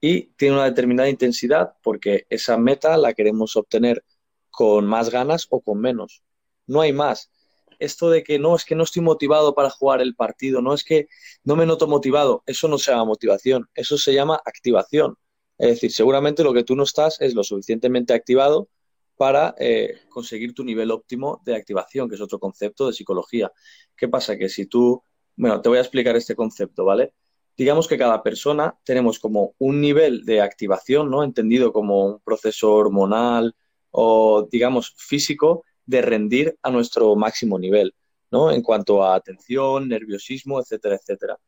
y 0.00 0.28
tiene 0.34 0.54
una 0.54 0.64
determinada 0.64 1.08
intensidad 1.08 1.74
porque 1.82 2.26
esa 2.30 2.56
meta 2.56 2.96
la 2.96 3.14
queremos 3.14 3.56
obtener 3.56 4.04
con 4.50 4.86
más 4.86 5.10
ganas 5.10 5.46
o 5.50 5.60
con 5.60 5.80
menos. 5.80 6.22
No 6.66 6.80
hay 6.80 6.92
más. 6.92 7.30
Esto 7.78 8.08
de 8.08 8.22
que 8.22 8.38
no, 8.38 8.56
es 8.56 8.64
que 8.64 8.74
no 8.74 8.84
estoy 8.84 9.02
motivado 9.02 9.54
para 9.54 9.70
jugar 9.70 10.00
el 10.00 10.14
partido, 10.14 10.62
no 10.62 10.72
es 10.72 10.82
que 10.82 11.08
no 11.44 11.56
me 11.56 11.66
noto 11.66 11.86
motivado, 11.86 12.42
eso 12.46 12.68
no 12.68 12.78
se 12.78 12.90
llama 12.90 13.04
motivación, 13.04 13.68
eso 13.74 13.98
se 13.98 14.14
llama 14.14 14.40
activación. 14.44 15.16
Es 15.58 15.68
decir, 15.68 15.92
seguramente 15.92 16.42
lo 16.42 16.54
que 16.54 16.64
tú 16.64 16.74
no 16.74 16.84
estás 16.84 17.20
es 17.20 17.34
lo 17.34 17.44
suficientemente 17.44 18.14
activado 18.14 18.68
para 19.16 19.54
eh, 19.58 20.00
conseguir 20.08 20.54
tu 20.54 20.64
nivel 20.64 20.90
óptimo 20.90 21.40
de 21.44 21.56
activación, 21.56 22.08
que 22.08 22.16
es 22.16 22.20
otro 22.20 22.38
concepto 22.38 22.86
de 22.86 22.92
psicología. 22.92 23.50
¿Qué 23.96 24.08
pasa? 24.08 24.36
Que 24.36 24.48
si 24.48 24.66
tú, 24.66 25.02
bueno, 25.36 25.60
te 25.60 25.68
voy 25.68 25.78
a 25.78 25.82
explicar 25.82 26.16
este 26.16 26.36
concepto, 26.36 26.84
¿vale? 26.84 27.14
Digamos 27.56 27.88
que 27.88 27.96
cada 27.96 28.22
persona 28.22 28.78
tenemos 28.84 29.18
como 29.18 29.54
un 29.58 29.80
nivel 29.80 30.24
de 30.24 30.42
activación, 30.42 31.10
¿no? 31.10 31.24
Entendido 31.24 31.72
como 31.72 32.04
un 32.06 32.20
proceso 32.20 32.74
hormonal 32.74 33.56
o, 33.90 34.46
digamos, 34.50 34.94
físico 34.98 35.64
de 35.86 36.02
rendir 36.02 36.58
a 36.62 36.70
nuestro 36.70 37.16
máximo 37.16 37.58
nivel, 37.58 37.94
¿no? 38.30 38.50
En 38.50 38.60
cuanto 38.62 39.02
a 39.02 39.14
atención, 39.14 39.88
nerviosismo, 39.88 40.60
etcétera, 40.60 40.96
etcétera. 40.96 41.38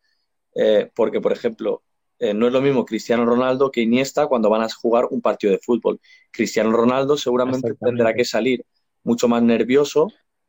Eh, 0.55 0.91
porque, 0.95 1.21
por 1.21 1.33
ejemplo, 1.33 1.83
eh, 2.19 2.35
no 2.35 2.47
es 2.47 2.53
lo 2.53 2.61
mismo 2.61 2.85
Cristiano 2.85 3.25
Ronaldo 3.25 3.71
que 3.71 3.81
Iniesta 3.81 4.27
cuando 4.27 4.51
van 4.51 4.63
a 4.63 4.69
jugar 4.69 5.07
un 5.11 5.21
partido 5.21 5.53
de 5.53 5.59
fútbol. 5.59 6.01
Cristiano 6.31 6.73
Ronaldo 6.73 7.17
seguramente 7.17 7.75
tendrá 7.75 8.15
que 8.15 8.25
salir 8.25 8.65
mucho 9.05 9.29
más 9.29 9.43
nervioso 9.43 10.09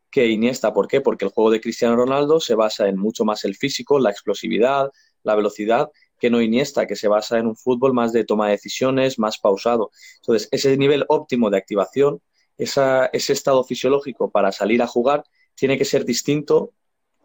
que 0.10 0.28
Iniesta. 0.28 0.74
¿Por 0.74 0.88
qué? 0.88 1.02
Porque 1.02 1.26
el 1.26 1.32
juego 1.32 1.52
de 1.52 1.62
Cristiano 1.62 1.96
Ronaldo 1.96 2.40
se 2.40 2.56
basa 2.56 2.88
en 2.88 2.98
mucho 2.98 3.24
más 3.24 3.46
el 3.46 3.56
físico, 3.56 4.00
la 4.00 4.10
explosividad, 4.10 4.90
la 5.24 5.36
velocidad, 5.36 5.90
que 6.20 6.30
no 6.30 6.42
Iniesta, 6.42 6.88
que 6.88 6.96
se 6.96 7.08
basa 7.08 7.38
en 7.38 7.48
un 7.48 7.56
fútbol 7.56 7.94
más 7.94 8.12
de 8.12 8.26
toma 8.26 8.48
de 8.48 8.54
decisiones, 8.54 9.20
más 9.20 9.38
pausado. 9.38 9.92
Entonces, 10.22 10.50
ese 10.52 10.76
nivel 10.76 11.06
óptimo 11.08 11.50
de 11.50 11.58
activación, 11.58 12.22
esa, 12.58 13.06
ese 13.08 13.34
estado 13.34 13.64
fisiológico 13.64 14.32
para 14.32 14.52
salir 14.52 14.82
a 14.82 14.88
jugar, 14.88 15.24
tiene 15.56 15.78
que 15.78 15.86
ser 15.86 16.04
distinto 16.04 16.74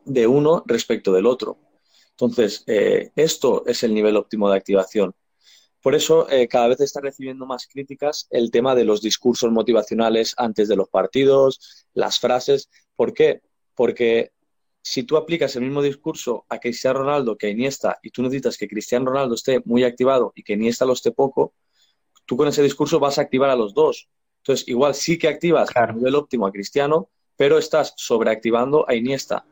de 0.05 0.27
uno 0.27 0.63
respecto 0.67 1.13
del 1.13 1.27
otro. 1.27 1.59
Entonces, 2.17 2.65
eh, 2.67 3.11
esto 3.17 3.65
es 3.67 3.83
el 3.83 3.95
nivel 3.95 4.17
óptimo 4.17 4.49
de 4.51 4.57
activación. 4.57 5.15
Por 5.83 5.95
eso, 5.95 6.31
eh, 6.31 6.49
cada 6.49 6.69
vez 6.69 6.81
está 6.81 7.01
recibiendo 7.01 7.45
más 7.45 7.67
críticas 7.67 8.27
el 8.31 8.51
tema 8.51 8.75
de 8.75 8.85
los 8.85 9.03
discursos 9.03 9.51
motivacionales 9.51 10.35
antes 10.39 10.69
de 10.69 10.77
los 10.77 10.89
partidos, 10.89 11.87
las 11.93 12.19
frases. 12.19 12.71
¿Por 12.97 13.13
qué? 13.13 13.43
Porque 13.75 14.33
si 14.81 15.03
tú 15.03 15.17
aplicas 15.17 15.57
el 15.57 15.63
mismo 15.63 15.83
discurso 15.83 16.47
a 16.49 16.59
Cristiano 16.59 17.01
Ronaldo 17.01 17.37
que 17.37 17.49
a 17.49 17.51
Iniesta 17.51 17.99
y 18.03 18.11
tú 18.11 18.23
necesitas 18.23 18.57
que 18.57 18.69
Cristiano 18.69 19.07
Ronaldo 19.07 19.35
esté 19.35 19.61
muy 19.65 19.85
activado 19.85 20.33
y 20.35 20.43
que 20.43 20.55
Iniesta 20.55 20.85
lo 20.85 20.93
esté 20.93 21.11
poco, 21.11 21.55
tú 22.27 22.37
con 22.37 22.49
ese 22.49 22.63
discurso 22.63 22.99
vas 22.99 23.19
a 23.19 23.23
activar 23.23 23.51
a 23.51 23.57
los 23.57 23.75
dos. 23.75 24.09
Entonces, 24.39 24.69
igual 24.69 24.95
sí 24.95 25.19
que 25.19 25.29
activas 25.29 25.71
a 25.75 25.93
nivel 25.93 26.15
óptimo 26.15 26.47
a 26.47 26.53
Cristiano, 26.53 27.09
pero 27.37 27.59
estás 27.59 27.95
sobreactivando 27.97 28.89
a 28.89 28.95
Iniesta. 28.95 29.47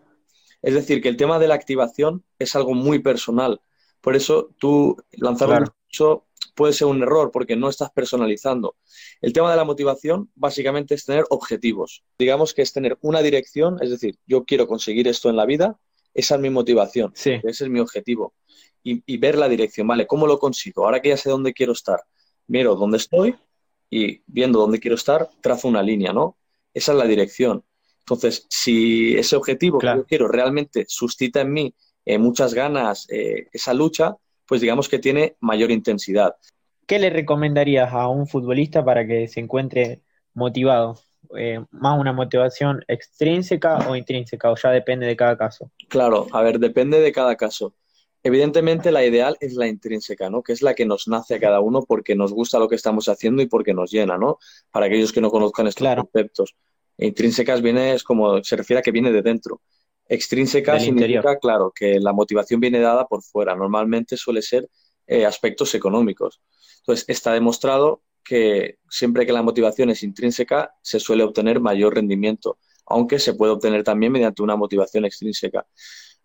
Es 0.62 0.74
decir, 0.74 1.02
que 1.02 1.08
el 1.08 1.16
tema 1.16 1.38
de 1.38 1.48
la 1.48 1.54
activación 1.54 2.24
es 2.38 2.54
algo 2.56 2.74
muy 2.74 3.00
personal. 3.00 3.60
Por 4.00 4.16
eso 4.16 4.50
tú 4.58 4.96
lanzar 5.12 5.48
un 5.50 5.64
discurso 5.64 6.26
puede 6.54 6.72
ser 6.72 6.86
un 6.88 7.02
error 7.02 7.30
porque 7.32 7.56
no 7.56 7.68
estás 7.68 7.90
personalizando. 7.90 8.76
El 9.20 9.32
tema 9.32 9.50
de 9.50 9.56
la 9.56 9.64
motivación 9.64 10.30
básicamente 10.34 10.94
es 10.94 11.04
tener 11.04 11.24
objetivos. 11.30 12.04
Digamos 12.18 12.54
que 12.54 12.62
es 12.62 12.72
tener 12.72 12.98
una 13.00 13.22
dirección, 13.22 13.78
es 13.80 13.90
decir, 13.90 14.16
yo 14.26 14.44
quiero 14.44 14.66
conseguir 14.66 15.08
esto 15.08 15.30
en 15.30 15.36
la 15.36 15.46
vida, 15.46 15.78
esa 16.14 16.34
es 16.34 16.40
mi 16.40 16.50
motivación, 16.50 17.12
ese 17.14 17.40
es 17.48 17.68
mi 17.68 17.80
objetivo. 17.80 18.34
Y, 18.84 19.02
y, 19.06 19.16
ver 19.18 19.38
la 19.38 19.48
dirección, 19.48 19.86
¿vale? 19.86 20.08
¿Cómo 20.08 20.26
lo 20.26 20.40
consigo? 20.40 20.84
Ahora 20.84 21.00
que 21.00 21.10
ya 21.10 21.16
sé 21.16 21.30
dónde 21.30 21.52
quiero 21.52 21.72
estar, 21.72 22.00
miro 22.48 22.74
dónde 22.74 22.96
estoy 22.96 23.36
y 23.88 24.22
viendo 24.26 24.58
dónde 24.58 24.80
quiero 24.80 24.96
estar, 24.96 25.30
trazo 25.40 25.68
una 25.68 25.82
línea, 25.84 26.12
¿no? 26.12 26.36
Esa 26.74 26.92
es 26.92 26.98
la 26.98 27.06
dirección. 27.06 27.64
Entonces, 28.02 28.46
si 28.50 29.14
ese 29.14 29.36
objetivo 29.36 29.78
que 29.78 29.86
yo 29.86 30.04
quiero 30.04 30.28
realmente 30.28 30.84
suscita 30.88 31.40
en 31.40 31.52
mí 31.52 31.74
eh, 32.04 32.18
muchas 32.18 32.52
ganas, 32.52 33.06
eh, 33.10 33.46
esa 33.52 33.72
lucha, 33.74 34.16
pues 34.46 34.60
digamos 34.60 34.88
que 34.88 34.98
tiene 34.98 35.36
mayor 35.40 35.70
intensidad. 35.70 36.34
¿Qué 36.86 36.98
le 36.98 37.10
recomendarías 37.10 37.92
a 37.92 38.08
un 38.08 38.26
futbolista 38.26 38.84
para 38.84 39.06
que 39.06 39.28
se 39.28 39.40
encuentre 39.40 40.02
motivado? 40.34 40.98
Eh, 41.38 41.64
¿Más 41.70 41.98
una 41.98 42.12
motivación 42.12 42.84
extrínseca 42.88 43.88
o 43.88 43.94
intrínseca? 43.94 44.50
¿O 44.50 44.56
ya 44.56 44.70
depende 44.70 45.06
de 45.06 45.16
cada 45.16 45.38
caso? 45.38 45.70
Claro, 45.88 46.26
a 46.32 46.42
ver, 46.42 46.58
depende 46.58 47.00
de 47.00 47.12
cada 47.12 47.36
caso. 47.36 47.74
Evidentemente 48.24 48.92
la 48.92 49.04
ideal 49.04 49.36
es 49.40 49.54
la 49.54 49.66
intrínseca, 49.66 50.28
¿no? 50.28 50.42
Que 50.42 50.52
es 50.52 50.62
la 50.62 50.74
que 50.74 50.86
nos 50.86 51.08
nace 51.08 51.36
a 51.36 51.40
cada 51.40 51.60
uno 51.60 51.82
porque 51.82 52.14
nos 52.14 52.32
gusta 52.32 52.58
lo 52.58 52.68
que 52.68 52.76
estamos 52.76 53.08
haciendo 53.08 53.42
y 53.42 53.46
porque 53.46 53.74
nos 53.74 53.90
llena, 53.90 54.18
¿no? 54.18 54.38
Para 54.70 54.86
aquellos 54.86 55.12
que 55.12 55.20
no 55.20 55.30
conozcan 55.30 55.66
estos 55.66 55.88
conceptos. 55.94 56.54
Intrínsecas 56.98 57.62
viene, 57.62 57.94
es 57.94 58.04
como, 58.04 58.42
se 58.44 58.56
refiere 58.56 58.80
a 58.80 58.82
que 58.82 58.92
viene 58.92 59.12
de 59.12 59.22
dentro. 59.22 59.60
Extrínseca 60.08 60.78
significa, 60.78 61.38
claro, 61.38 61.72
que 61.74 61.98
la 61.98 62.12
motivación 62.12 62.60
viene 62.60 62.80
dada 62.80 63.06
por 63.06 63.22
fuera. 63.22 63.54
Normalmente 63.54 64.16
suele 64.16 64.42
ser 64.42 64.68
eh, 65.06 65.24
aspectos 65.24 65.74
económicos. 65.74 66.40
Entonces, 66.80 67.04
está 67.08 67.32
demostrado 67.32 68.02
que 68.24 68.78
siempre 68.88 69.26
que 69.26 69.32
la 69.32 69.42
motivación 69.42 69.90
es 69.90 70.02
intrínseca, 70.02 70.74
se 70.82 71.00
suele 71.00 71.24
obtener 71.24 71.60
mayor 71.60 71.94
rendimiento, 71.94 72.58
aunque 72.86 73.18
se 73.18 73.34
puede 73.34 73.52
obtener 73.52 73.84
también 73.84 74.12
mediante 74.12 74.42
una 74.42 74.56
motivación 74.56 75.04
extrínseca. 75.04 75.66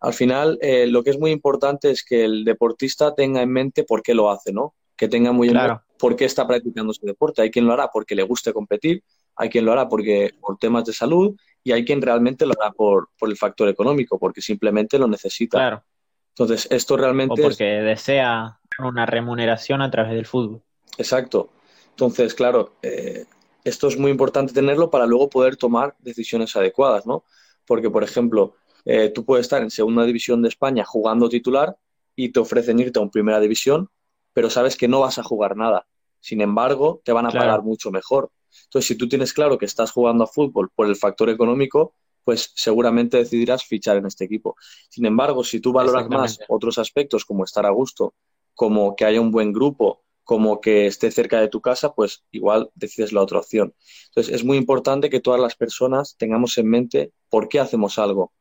Al 0.00 0.14
final, 0.14 0.58
eh, 0.60 0.86
lo 0.86 1.02
que 1.02 1.10
es 1.10 1.18
muy 1.18 1.30
importante 1.30 1.90
es 1.90 2.04
que 2.04 2.24
el 2.24 2.44
deportista 2.44 3.14
tenga 3.14 3.42
en 3.42 3.50
mente 3.50 3.84
por 3.84 4.02
qué 4.02 4.14
lo 4.14 4.30
hace, 4.30 4.52
¿no? 4.52 4.74
Que 4.96 5.08
tenga 5.08 5.32
muy 5.32 5.48
en 5.48 5.54
mente 5.54 5.80
por 5.98 6.16
qué 6.16 6.24
está 6.24 6.46
practicando 6.46 6.92
ese 6.92 7.04
deporte. 7.04 7.42
Hay 7.42 7.50
quien 7.50 7.66
lo 7.66 7.72
hará 7.72 7.90
porque 7.92 8.14
le 8.14 8.22
guste 8.22 8.52
competir, 8.52 9.02
hay 9.38 9.48
quien 9.48 9.64
lo 9.64 9.72
hará 9.72 9.88
porque, 9.88 10.34
por 10.40 10.58
temas 10.58 10.84
de 10.84 10.92
salud 10.92 11.36
y 11.62 11.72
hay 11.72 11.84
quien 11.84 12.02
realmente 12.02 12.44
lo 12.44 12.54
hará 12.60 12.72
por, 12.72 13.08
el 13.20 13.36
factor 13.36 13.68
económico, 13.68 14.18
porque 14.18 14.42
simplemente 14.42 14.98
lo 14.98 15.06
necesita. 15.06 15.58
Claro. 15.58 15.84
Entonces, 16.30 16.66
esto 16.70 16.96
realmente... 16.96 17.40
O 17.40 17.44
porque 17.44 17.64
desea 17.64 18.58
una 18.78 19.06
remuneración 19.06 19.80
a 19.80 19.90
través 19.90 20.12
del 20.12 20.26
fútbol. 20.26 20.62
Exacto. 20.98 21.50
Entonces, 21.90 22.34
claro, 22.34 22.74
eh, 22.82 23.24
esto 23.64 23.88
es 23.88 23.98
muy 23.98 24.10
importante 24.10 24.52
tenerlo 24.52 24.90
para 24.90 25.06
luego 25.06 25.30
poder 25.30 25.56
tomar 25.56 25.94
decisiones 26.00 26.54
adecuadas, 26.56 27.06
¿no? 27.06 27.24
Porque, 27.64 27.90
por 27.90 28.02
ejemplo, 28.02 28.54
eh, 28.84 29.10
tú 29.10 29.24
puedes 29.24 29.44
estar 29.44 29.62
en 29.62 29.70
segunda 29.70 30.04
división 30.04 30.42
de 30.42 30.48
España 30.48 30.84
jugando 30.84 31.28
titular 31.28 31.76
y 32.16 32.30
te 32.30 32.40
ofrecen 32.40 32.78
irte 32.80 32.98
a 32.98 33.02
un 33.02 33.10
primera 33.10 33.40
división, 33.40 33.90
pero 34.32 34.50
sabes 34.50 34.76
que 34.76 34.88
no 34.88 35.00
vas 35.00 35.18
a 35.18 35.22
jugar 35.22 35.56
nada. 35.56 35.86
Sin 36.20 36.40
embargo, 36.40 37.00
te 37.04 37.12
van 37.12 37.26
a 37.26 37.30
pagar 37.30 37.62
mucho 37.62 37.90
mejor. 37.90 38.30
Entonces, 38.64 38.88
si 38.88 38.94
tú 38.96 39.08
tienes 39.08 39.32
claro 39.32 39.58
que 39.58 39.66
estás 39.66 39.90
jugando 39.90 40.24
a 40.24 40.26
fútbol 40.26 40.70
por 40.74 40.86
el 40.86 40.96
factor 40.96 41.30
económico, 41.30 41.94
pues 42.24 42.52
seguramente 42.54 43.16
decidirás 43.16 43.64
fichar 43.64 43.96
en 43.96 44.06
este 44.06 44.24
equipo. 44.24 44.54
Sin 44.90 45.06
embargo, 45.06 45.42
si 45.42 45.60
tú 45.60 45.72
valoras 45.72 46.08
más 46.08 46.38
otros 46.48 46.78
aspectos 46.78 47.24
como 47.24 47.44
estar 47.44 47.64
a 47.64 47.70
gusto, 47.70 48.14
como 48.54 48.94
que 48.96 49.04
haya 49.04 49.20
un 49.20 49.30
buen 49.30 49.52
grupo, 49.52 50.02
como 50.24 50.60
que 50.60 50.86
esté 50.86 51.10
cerca 51.10 51.40
de 51.40 51.48
tu 51.48 51.62
casa, 51.62 51.94
pues 51.94 52.24
igual 52.32 52.70
decides 52.74 53.14
la 53.14 53.22
otra 53.22 53.38
opción. 53.38 53.72
Entonces, 54.08 54.34
es 54.34 54.44
muy 54.44 54.58
importante 54.58 55.08
que 55.08 55.20
todas 55.20 55.40
las 55.40 55.54
personas 55.54 56.16
tengamos 56.18 56.58
en 56.58 56.68
mente 56.68 57.12
por 57.30 57.48
qué 57.48 57.60
hacemos 57.60 57.98
algo, 57.98 58.32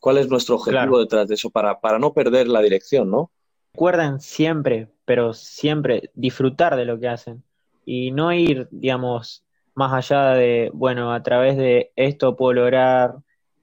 cuál 0.00 0.16
es 0.16 0.28
nuestro 0.28 0.54
objetivo 0.54 0.98
detrás 0.98 1.28
de 1.28 1.34
eso, 1.34 1.50
para, 1.50 1.80
para 1.80 1.98
no 1.98 2.14
perder 2.14 2.48
la 2.48 2.62
dirección, 2.62 3.10
¿no? 3.10 3.30
Recuerden 3.74 4.20
siempre, 4.20 4.88
pero 5.04 5.34
siempre 5.34 6.10
disfrutar 6.14 6.76
de 6.76 6.86
lo 6.86 6.98
que 6.98 7.08
hacen 7.08 7.42
y 7.84 8.10
no 8.10 8.32
ir, 8.32 8.68
digamos, 8.70 9.44
más 9.74 9.92
allá 9.92 10.30
de, 10.30 10.70
bueno, 10.72 11.12
a 11.12 11.22
través 11.22 11.56
de 11.56 11.92
esto 11.96 12.36
puedo 12.36 12.52
lograr 12.52 13.16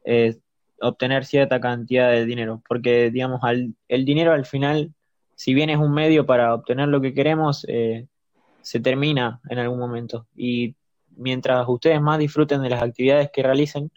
eh, 0.04 0.38
obtener 0.82 1.26
cierta 1.26 1.60
cantidad 1.62 2.12
de 2.12 2.26
dinero, 2.26 2.62
porque 2.68 3.12
digamos, 3.12 3.42
el 3.88 4.06
dinero 4.06 4.34
al 4.34 4.46
final, 4.46 4.94
si 5.36 5.54
bien 5.54 5.70
es 5.70 5.78
un 5.78 5.94
medio 5.94 6.26
para 6.26 6.54
obtener 6.54 6.90
lo 6.90 7.02
que 7.02 7.14
queremos, 7.14 7.66
eh, 7.68 8.08
se 8.62 8.80
termina 8.80 9.40
en 9.50 9.60
algún 9.60 9.80
momento. 9.80 10.28
Y 10.36 10.76
mientras 11.16 11.68
ustedes 11.68 12.02
más 12.02 12.20
disfruten 12.20 12.62
de 12.62 12.70
las 12.70 12.84
actividades 12.84 13.30
que 13.32 13.44
realicen, 13.44 13.92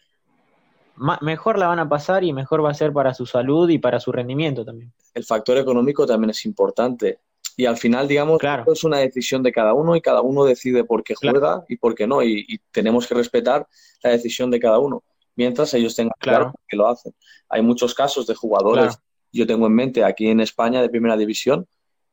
mejor 1.20 1.58
la 1.58 1.68
van 1.68 1.78
a 1.80 1.88
pasar 1.88 2.24
y 2.24 2.32
mejor 2.32 2.64
va 2.64 2.70
a 2.70 2.74
ser 2.74 2.92
para 2.92 3.14
su 3.14 3.26
salud 3.26 3.68
y 3.68 3.78
para 3.78 4.00
su 4.00 4.12
rendimiento 4.12 4.64
también. 4.64 4.92
El 5.12 5.24
factor 5.24 5.58
económico 5.58 6.06
también 6.06 6.30
es 6.30 6.44
importante. 6.44 7.18
Y 7.56 7.66
al 7.66 7.76
final, 7.76 8.08
digamos, 8.08 8.40
es 8.66 8.84
una 8.84 8.98
decisión 8.98 9.42
de 9.42 9.52
cada 9.52 9.74
uno 9.74 9.94
y 9.94 10.00
cada 10.00 10.22
uno 10.22 10.44
decide 10.44 10.84
por 10.84 11.04
qué 11.04 11.14
juega 11.14 11.64
y 11.68 11.76
por 11.76 11.94
qué 11.94 12.06
no. 12.06 12.22
Y, 12.22 12.60
tenemos 12.72 13.06
que 13.06 13.14
respetar 13.14 13.66
la 14.02 14.10
decisión 14.10 14.50
de 14.50 14.58
cada 14.58 14.78
uno, 14.78 15.04
mientras 15.36 15.72
ellos 15.74 15.94
tengan 15.94 16.14
claro, 16.18 16.54
que 16.66 16.76
lo 16.76 16.88
hacen. 16.88 17.14
Hay 17.48 17.62
muchos 17.62 17.94
casos 17.94 18.26
de 18.26 18.34
jugadores, 18.34 18.98
yo 19.32 19.46
tengo 19.46 19.66
en 19.66 19.74
mente 19.74 20.04
aquí 20.04 20.28
en 20.28 20.40
España 20.40 20.82
de 20.82 20.88
primera 20.88 21.16
división, 21.16 21.66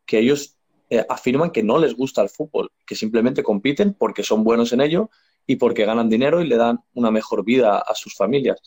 que 0.06 0.20
ellos 0.20 0.58
eh, 0.90 1.06
afirman 1.08 1.52
que 1.52 1.64
no 1.64 1.80
les 1.80 1.96
gusta 1.96 2.22
el 2.22 2.30
fútbol, 2.30 2.72
que 2.86 2.96
simplemente 2.96 3.44
compiten 3.44 3.94
porque 3.94 4.24
son 4.24 4.44
buenos 4.44 4.74
en 4.74 4.82
ello 4.82 5.10
y 5.48 5.56
porque 5.56 5.86
ganan 5.86 6.10
dinero 6.10 6.42
y 6.42 6.48
le 6.48 6.58
dan 6.58 6.80
una 6.94 7.12
mejor 7.12 7.44
vida 7.44 7.78
a 7.78 7.96
sus 7.96 8.16
familias. 8.16 8.60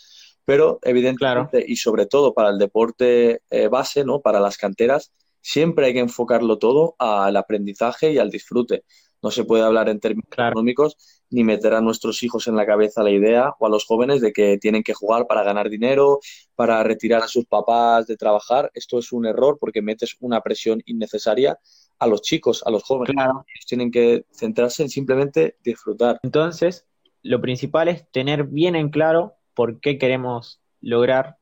Pero 0.45 0.79
evidentemente, 0.83 1.65
y 1.67 1.77
sobre 1.77 2.07
todo 2.07 2.35
para 2.35 2.51
el 2.51 2.59
deporte 2.59 3.43
eh, 3.51 3.69
base, 3.69 4.05
¿no? 4.05 4.21
para 4.21 4.41
las 4.41 4.57
canteras, 4.57 5.13
siempre 5.45 5.87
hay 5.87 5.93
que 5.93 6.01
enfocarlo 6.01 6.59
todo 6.59 6.97
al 6.99 7.37
aprendizaje 7.37 8.13
y 8.13 8.19
al 8.19 8.31
disfrute. 8.31 8.85
No 9.23 9.31
se 9.31 9.45
puede 9.45 9.63
hablar 9.63 9.89
en 9.89 10.01
términos 10.01 10.31
económicos 10.33 10.97
ni 11.31 11.45
meter 11.45 11.75
a 11.75 11.81
nuestros 11.81 12.23
hijos 12.23 12.47
en 12.47 12.57
la 12.57 12.67
cabeza 12.67 13.03
la 13.03 13.11
idea 13.11 13.55
o 13.59 13.67
a 13.67 13.69
los 13.69 13.85
jóvenes 13.85 14.21
de 14.21 14.33
que 14.33 14.57
tienen 14.59 14.83
que 14.83 14.95
jugar 14.95 15.27
para 15.27 15.43
ganar 15.43 15.69
dinero, 15.69 16.21
para 16.55 16.83
retirar 16.83 17.23
a 17.23 17.29
sus 17.29 17.45
papás 17.45 18.07
de 18.07 18.17
trabajar. 18.17 18.71
Esto 18.75 18.99
es 18.99 19.13
un 19.13 19.27
error 19.27 19.59
porque 19.61 19.83
metes 19.83 20.17
una 20.21 20.41
presión 20.41 20.83
innecesaria 20.87 21.59
a 21.99 22.07
los 22.07 22.23
chicos, 22.23 22.63
a 22.65 22.71
los 22.71 22.83
jóvenes. 22.83 23.15
Ellos 23.17 23.67
tienen 23.67 23.91
que 23.91 24.25
centrarse 24.31 24.83
en 24.83 24.89
simplemente 24.89 25.57
disfrutar. 25.63 26.21
Entonces, 26.23 26.87
lo 27.23 27.41
principal 27.41 27.89
es 27.89 28.11
tener 28.11 28.45
bien 28.45 28.77
en 28.77 28.89
claro 28.91 29.35
por 29.55 29.81
qué 29.81 29.99
queremos 29.99 30.61
lograr 30.81 31.37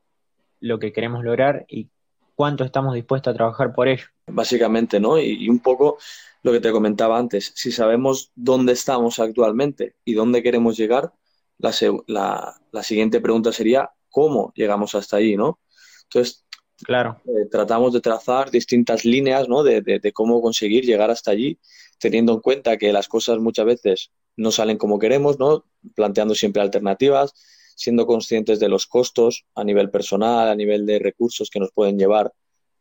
lo 0.59 0.79
que 0.79 0.93
queremos 0.93 1.23
lograr 1.25 1.65
y 1.67 1.89
cuánto 2.35 2.63
estamos 2.63 2.95
dispuestos 2.95 3.33
a 3.33 3.35
trabajar 3.35 3.73
por 3.73 3.87
ello. 3.87 4.05
Básicamente, 4.27 4.99
¿no? 4.99 5.19
Y, 5.19 5.49
un 5.49 5.59
poco 5.59 5.97
lo 6.41 6.51
que 6.51 6.59
te 6.59 6.71
comentaba 6.71 7.17
antes, 7.17 7.51
si 7.55 7.71
sabemos 7.71 8.31
dónde 8.35 8.73
estamos 8.73 9.19
actualmente 9.19 9.95
y 10.03 10.13
dónde 10.13 10.43
queremos 10.43 10.77
llegar, 10.77 11.13
la, 11.59 12.81
siguiente 12.81 13.21
pregunta 13.21 13.51
sería, 13.51 13.91
¿cómo 14.09 14.51
llegamos 14.55 14.95
hasta 14.95 15.17
ahí, 15.17 15.37
¿no? 15.37 15.59
Entonces, 16.03 16.45
claro. 16.83 17.21
Eh, 17.25 17.47
tratamos 17.49 17.93
de 17.93 18.01
trazar 18.01 18.51
distintas 18.51 19.05
líneas, 19.05 19.47
¿no? 19.47 19.63
De, 19.63 19.81
de, 19.81 20.11
cómo 20.11 20.41
conseguir 20.41 20.83
llegar 20.83 21.09
hasta 21.09 21.31
allí, 21.31 21.59
teniendo 21.99 22.33
en 22.33 22.39
cuenta 22.41 22.77
que 22.77 22.91
las 22.91 23.07
cosas 23.07 23.39
muchas 23.39 23.65
veces 23.65 24.11
no 24.35 24.51
salen 24.51 24.77
como 24.77 24.99
queremos, 24.99 25.39
¿no? 25.39 25.65
Planteando 25.95 26.35
siempre 26.35 26.61
alternativas, 26.61 27.33
siendo 27.75 28.05
conscientes 28.05 28.59
de 28.59 28.69
los 28.69 28.87
costos 28.87 29.45
a 29.55 29.63
nivel 29.63 29.89
personal, 29.89 30.49
a 30.49 30.55
nivel 30.55 30.85
de 30.85 30.99
recursos 30.99 31.49
que 31.49 31.59
nos 31.59 31.71
pueden 31.71 31.97
llevar 31.97 32.31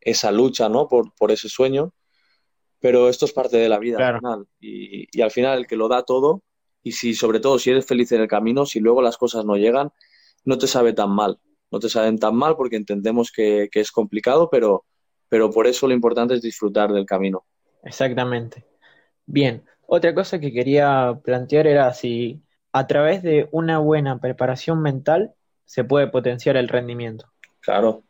esa 0.00 0.32
lucha 0.32 0.68
¿no? 0.68 0.88
por, 0.88 1.14
por 1.14 1.30
ese 1.30 1.48
sueño. 1.48 1.92
Pero 2.80 3.08
esto 3.08 3.26
es 3.26 3.32
parte 3.32 3.56
de 3.58 3.68
la 3.68 3.78
vida 3.78 4.08
al 4.08 4.18
final. 4.18 4.46
Y, 4.60 5.06
y, 5.16 5.22
al 5.22 5.30
final 5.30 5.58
el 5.58 5.66
que 5.66 5.76
lo 5.76 5.88
da 5.88 6.02
todo, 6.02 6.42
y 6.82 6.92
si 6.92 7.14
sobre 7.14 7.38
todo 7.38 7.58
si 7.58 7.70
eres 7.70 7.86
feliz 7.86 8.10
en 8.10 8.22
el 8.22 8.28
camino, 8.28 8.66
si 8.66 8.80
luego 8.80 9.02
las 9.02 9.16
cosas 9.16 9.44
no 9.44 9.56
llegan, 9.56 9.92
no 10.44 10.58
te 10.58 10.66
sabe 10.66 10.92
tan 10.92 11.10
mal. 11.10 11.38
No 11.70 11.78
te 11.78 11.88
saben 11.88 12.18
tan 12.18 12.34
mal 12.34 12.56
porque 12.56 12.76
entendemos 12.76 13.30
que, 13.30 13.68
que 13.70 13.80
es 13.80 13.92
complicado, 13.92 14.50
pero, 14.50 14.84
pero 15.28 15.50
por 15.50 15.66
eso 15.66 15.86
lo 15.86 15.94
importante 15.94 16.34
es 16.34 16.42
disfrutar 16.42 16.92
del 16.92 17.06
camino. 17.06 17.44
Exactamente. 17.84 18.66
Bien, 19.24 19.64
otra 19.86 20.14
cosa 20.14 20.40
que 20.40 20.52
quería 20.52 21.18
plantear 21.22 21.66
era 21.66 21.92
si 21.94 22.42
a 22.72 22.86
través 22.86 23.22
de 23.22 23.48
una 23.52 23.78
buena 23.78 24.18
preparación 24.18 24.80
mental 24.80 25.34
se 25.64 25.84
puede 25.84 26.08
potenciar 26.08 26.56
el 26.56 26.68
rendimiento. 26.68 27.26
Claro, 27.60 28.02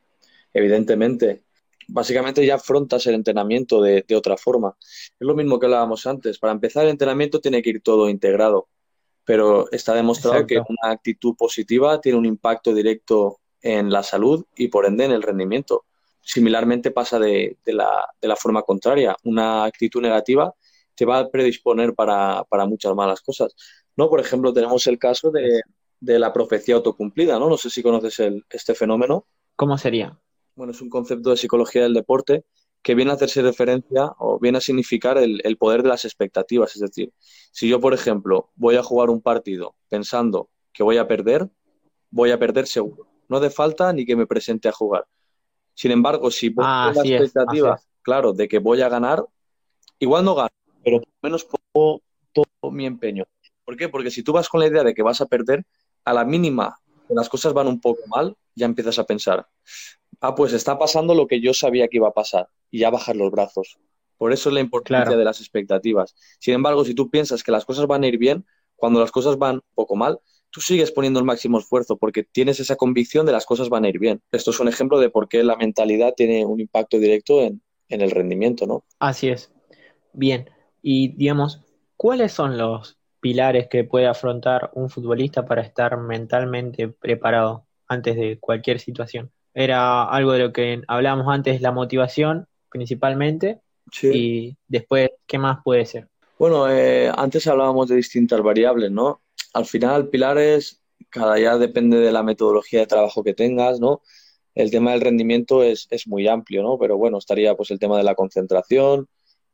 evidentemente. 0.53 1.43
Básicamente 1.89 2.47
ya 2.47 2.55
afrontas 2.55 3.07
el 3.07 3.15
entrenamiento 3.15 3.83
de, 3.83 4.05
otra 4.17 4.37
forma. 4.37 4.77
Es 4.81 5.27
lo 5.27 5.35
mismo 5.35 5.59
que 5.59 5.67
hablábamos 5.67 6.07
antes. 6.07 6.39
Para 6.39 6.53
empezar 6.53 6.85
el 6.85 6.91
entrenamiento 6.91 7.41
tiene 7.41 7.61
que 7.61 7.71
ir 7.71 7.83
todo 7.83 8.09
integrado, 8.09 8.69
pero 9.25 9.71
está 9.73 9.95
demostrado 9.95 10.47
que 10.47 10.59
una 10.59 10.93
actitud 10.93 11.35
positiva 11.37 12.01
tiene 12.01 12.19
un 12.19 12.27
impacto 12.27 12.73
directo 12.73 13.41
en 13.61 13.91
la 13.91 14.03
salud 14.03 14.45
y 14.57 14.69
por 14.69 14.87
ende 14.87 15.05
en 15.05 15.11
el 15.11 15.23
rendimiento. 15.23 15.85
Similarmente 16.21 16.93
pasa 16.93 17.19
de, 17.19 17.59
la, 17.67 18.09
de 18.21 18.29
la 18.29 18.37
forma 18.37 18.63
contraria. 18.63 19.17
Una 19.25 19.65
actitud 19.65 20.01
negativa 20.01 20.55
te 20.95 21.05
va 21.05 21.19
a 21.19 21.29
predisponer 21.29 21.95
para, 21.95 22.45
para 22.45 22.65
muchas 22.67 22.95
malas 22.95 23.21
cosas. 23.21 23.55
¿No? 23.97 24.09
Por 24.09 24.21
ejemplo, 24.21 24.53
tenemos 24.53 24.87
el 24.87 24.99
caso 24.99 25.31
de, 25.31 25.63
la 26.01 26.33
profecía 26.33 26.75
autocumplida, 26.75 27.39
¿no? 27.39 27.49
No 27.49 27.57
sé 27.57 27.71
si 27.71 27.83
conoces 27.83 28.19
el, 28.21 28.45
este 28.51 28.75
fenómeno. 28.75 29.27
¿Cómo 29.57 29.79
sería? 29.79 30.19
Bueno, 30.55 30.73
es 30.73 30.81
un 30.81 30.91
concepto 30.91 31.31
de 31.31 31.37
psicología 31.37 31.83
del 31.83 31.95
deporte 31.95 32.45
que 32.83 32.95
viene 32.97 33.13
a 33.13 33.15
hacerse 33.15 33.43
referencia 33.43 34.13
o 34.19 34.41
viene 34.41 34.59
a 34.59 34.61
significar 34.61 35.17
el, 35.17 35.41
el, 35.45 35.57
poder 35.57 35.83
de 35.83 35.91
las 35.91 36.05
expectativas. 36.05 36.75
Es 36.75 36.81
decir, 36.81 37.13
si 37.53 37.69
yo, 37.69 37.81
por 37.81 37.95
ejemplo, 37.95 38.51
voy 38.57 38.75
a 38.75 38.83
jugar 38.83 39.09
un 39.09 39.23
partido 39.23 39.77
pensando 39.89 40.51
que 40.73 40.83
voy 40.83 40.99
a 40.99 41.07
perder, 41.07 41.49
voy 42.11 42.33
a 42.33 42.39
perder 42.39 42.67
seguro. 42.67 43.07
No 43.29 43.37
hace 43.37 43.51
falta 43.51 43.93
ni 43.93 44.05
que 44.05 44.17
me 44.17 44.27
presente 44.27 44.69
a 44.69 44.73
jugar. 44.73 45.07
Sin 45.75 45.91
embargo, 45.91 46.31
si 46.31 46.51
pongo 46.51 46.69
ah, 46.69 46.93
la 46.95 47.03
expectativa, 47.03 47.81
claro, 48.03 48.33
de 48.33 48.49
que 48.49 48.59
voy 48.59 48.83
a 48.83 48.89
ganar, 48.89 49.25
igual 49.99 50.25
no 50.25 50.35
gano, 50.35 50.51
pero 50.85 50.99
por 50.99 51.09
lo 51.09 51.15
menos 51.23 51.45
pongo 51.45 52.03
todo 52.33 52.71
mi 52.71 52.87
empeño. 52.87 53.25
¿Por 53.65 53.77
qué? 53.77 53.89
Porque 53.89 54.11
si 54.11 54.23
tú 54.23 54.33
vas 54.33 54.49
con 54.49 54.61
la 54.61 54.67
idea 54.67 54.83
de 54.83 54.95
que 54.95 55.03
vas 55.03 55.21
a 55.21 55.27
perder, 55.27 55.65
a 56.05 56.13
la 56.13 56.25
mínima 56.25 56.79
que 57.07 57.15
las 57.15 57.29
cosas 57.29 57.53
van 57.53 57.69
un 57.69 57.81
poco 57.81 58.01
mal, 58.09 58.37
ya 58.55 58.67
empiezas 58.67 58.99
a 58.99 59.05
pensar, 59.05 59.47
ah, 60.21 60.35
pues 60.35 60.53
está 60.53 60.79
pasando 60.79 61.15
lo 61.15 61.27
que 61.27 61.41
yo 61.41 61.55
sabía 61.55 61.89
que 61.89 61.99
iba 61.99 62.09
a 62.09 62.13
pasar, 62.13 62.49
y 62.71 62.81
ya 62.81 62.91
bajar 62.91 63.17
los 63.17 63.31
brazos. 63.31 63.79
Por 64.17 64.33
eso 64.33 64.49
es 64.49 64.55
la 64.55 64.61
importancia 64.61 65.17
de 65.17 65.25
las 65.25 65.41
expectativas. 65.41 66.15
Sin 66.39 66.55
embargo, 66.55 66.85
si 66.85 66.95
tú 66.95 67.11
piensas 67.11 67.43
que 67.43 67.51
las 67.51 67.65
cosas 67.65 67.87
van 67.87 68.05
a 68.05 68.07
ir 68.07 68.19
bien, 68.19 68.47
cuando 68.77 69.01
las 69.01 69.11
cosas 69.11 69.37
van 69.37 69.57
un 69.57 69.75
poco 69.75 69.97
mal, 69.97 70.21
tú 70.51 70.61
sigues 70.61 70.93
poniendo 70.93 71.19
el 71.19 71.27
máximo 71.27 71.59
esfuerzo 71.59 71.97
porque 71.97 72.23
tienes 72.23 72.61
esa 72.61 72.77
convicción 72.77 73.27
de 73.27 73.33
las 73.33 73.47
cosas 73.47 73.69
van 73.69 73.85
a 73.85 73.89
ir 73.89 73.99
bien. 73.99 74.23
Esto 74.31 74.51
es 74.51 74.61
un 74.61 74.69
ejemplo 74.69 75.01
de 75.01 75.11
por 75.11 75.29
qué 75.29 75.43
la 75.43 75.57
mentalidad 75.57 76.15
tiene 76.17 76.45
un 76.45 76.61
impacto 76.61 76.99
directo 76.99 77.43
en, 77.43 77.63
en 77.89 78.01
el 78.01 78.11
rendimiento, 78.11 78.67
¿no? 78.67 78.85
Así 78.99 79.29
es. 79.29 79.51
Bien. 80.13 80.51
Y 80.83 81.09
digamos, 81.17 81.61
¿cuáles 81.97 82.33
son 82.33 82.59
los 82.59 82.99
pilares 83.23 83.69
que 83.69 83.85
puede 83.85 84.09
afrontar 84.09 84.71
un 84.75 84.91
futbolista 84.91 85.47
para 85.47 85.63
estar 85.63 85.97
mentalmente 85.97 86.89
preparado 86.89 87.65
antes 87.87 88.17
de 88.17 88.39
cualquier 88.39 88.81
situación? 88.81 89.31
Era 89.55 90.05
algo 90.05 90.33
de 90.33 90.41
lo 90.41 90.53
que 90.53 90.83
hablábamos 90.89 91.33
antes, 91.33 91.61
la 91.61 91.71
motivación 91.71 92.47
principalmente, 92.69 93.61
y 94.03 94.57
después, 94.67 95.11
¿qué 95.27 95.39
más 95.39 95.59
puede 95.63 95.85
ser? 95.87 96.09
Bueno, 96.39 96.69
eh, 96.69 97.13
antes 97.15 97.47
hablábamos 97.47 97.89
de 97.89 97.97
distintas 97.97 98.41
variables, 98.41 98.91
¿no? 98.91 99.21
Al 99.53 99.67
final, 99.67 100.09
pilares, 100.09 100.83
cada 101.11 101.35
día 101.37 101.57
depende 101.59 101.99
de 101.99 102.11
la 102.11 102.23
metodología 102.23 102.81
de 102.81 102.87
trabajo 102.87 103.23
que 103.23 103.35
tengas, 103.35 103.79
¿no? 103.79 104.01
El 104.55 104.71
tema 104.71 104.93
del 104.93 105.03
rendimiento 105.03 105.63
es, 105.63 105.87
es 105.91 106.09
muy 106.09 106.27
amplio, 106.27 106.63
¿no? 106.63 106.79
Pero 106.79 106.97
bueno, 106.97 107.19
estaría 107.19 107.55
pues 107.55 107.71
el 107.71 107.79
tema 107.79 107.99
de 107.99 108.05
la 108.05 108.15
concentración, 108.15 109.07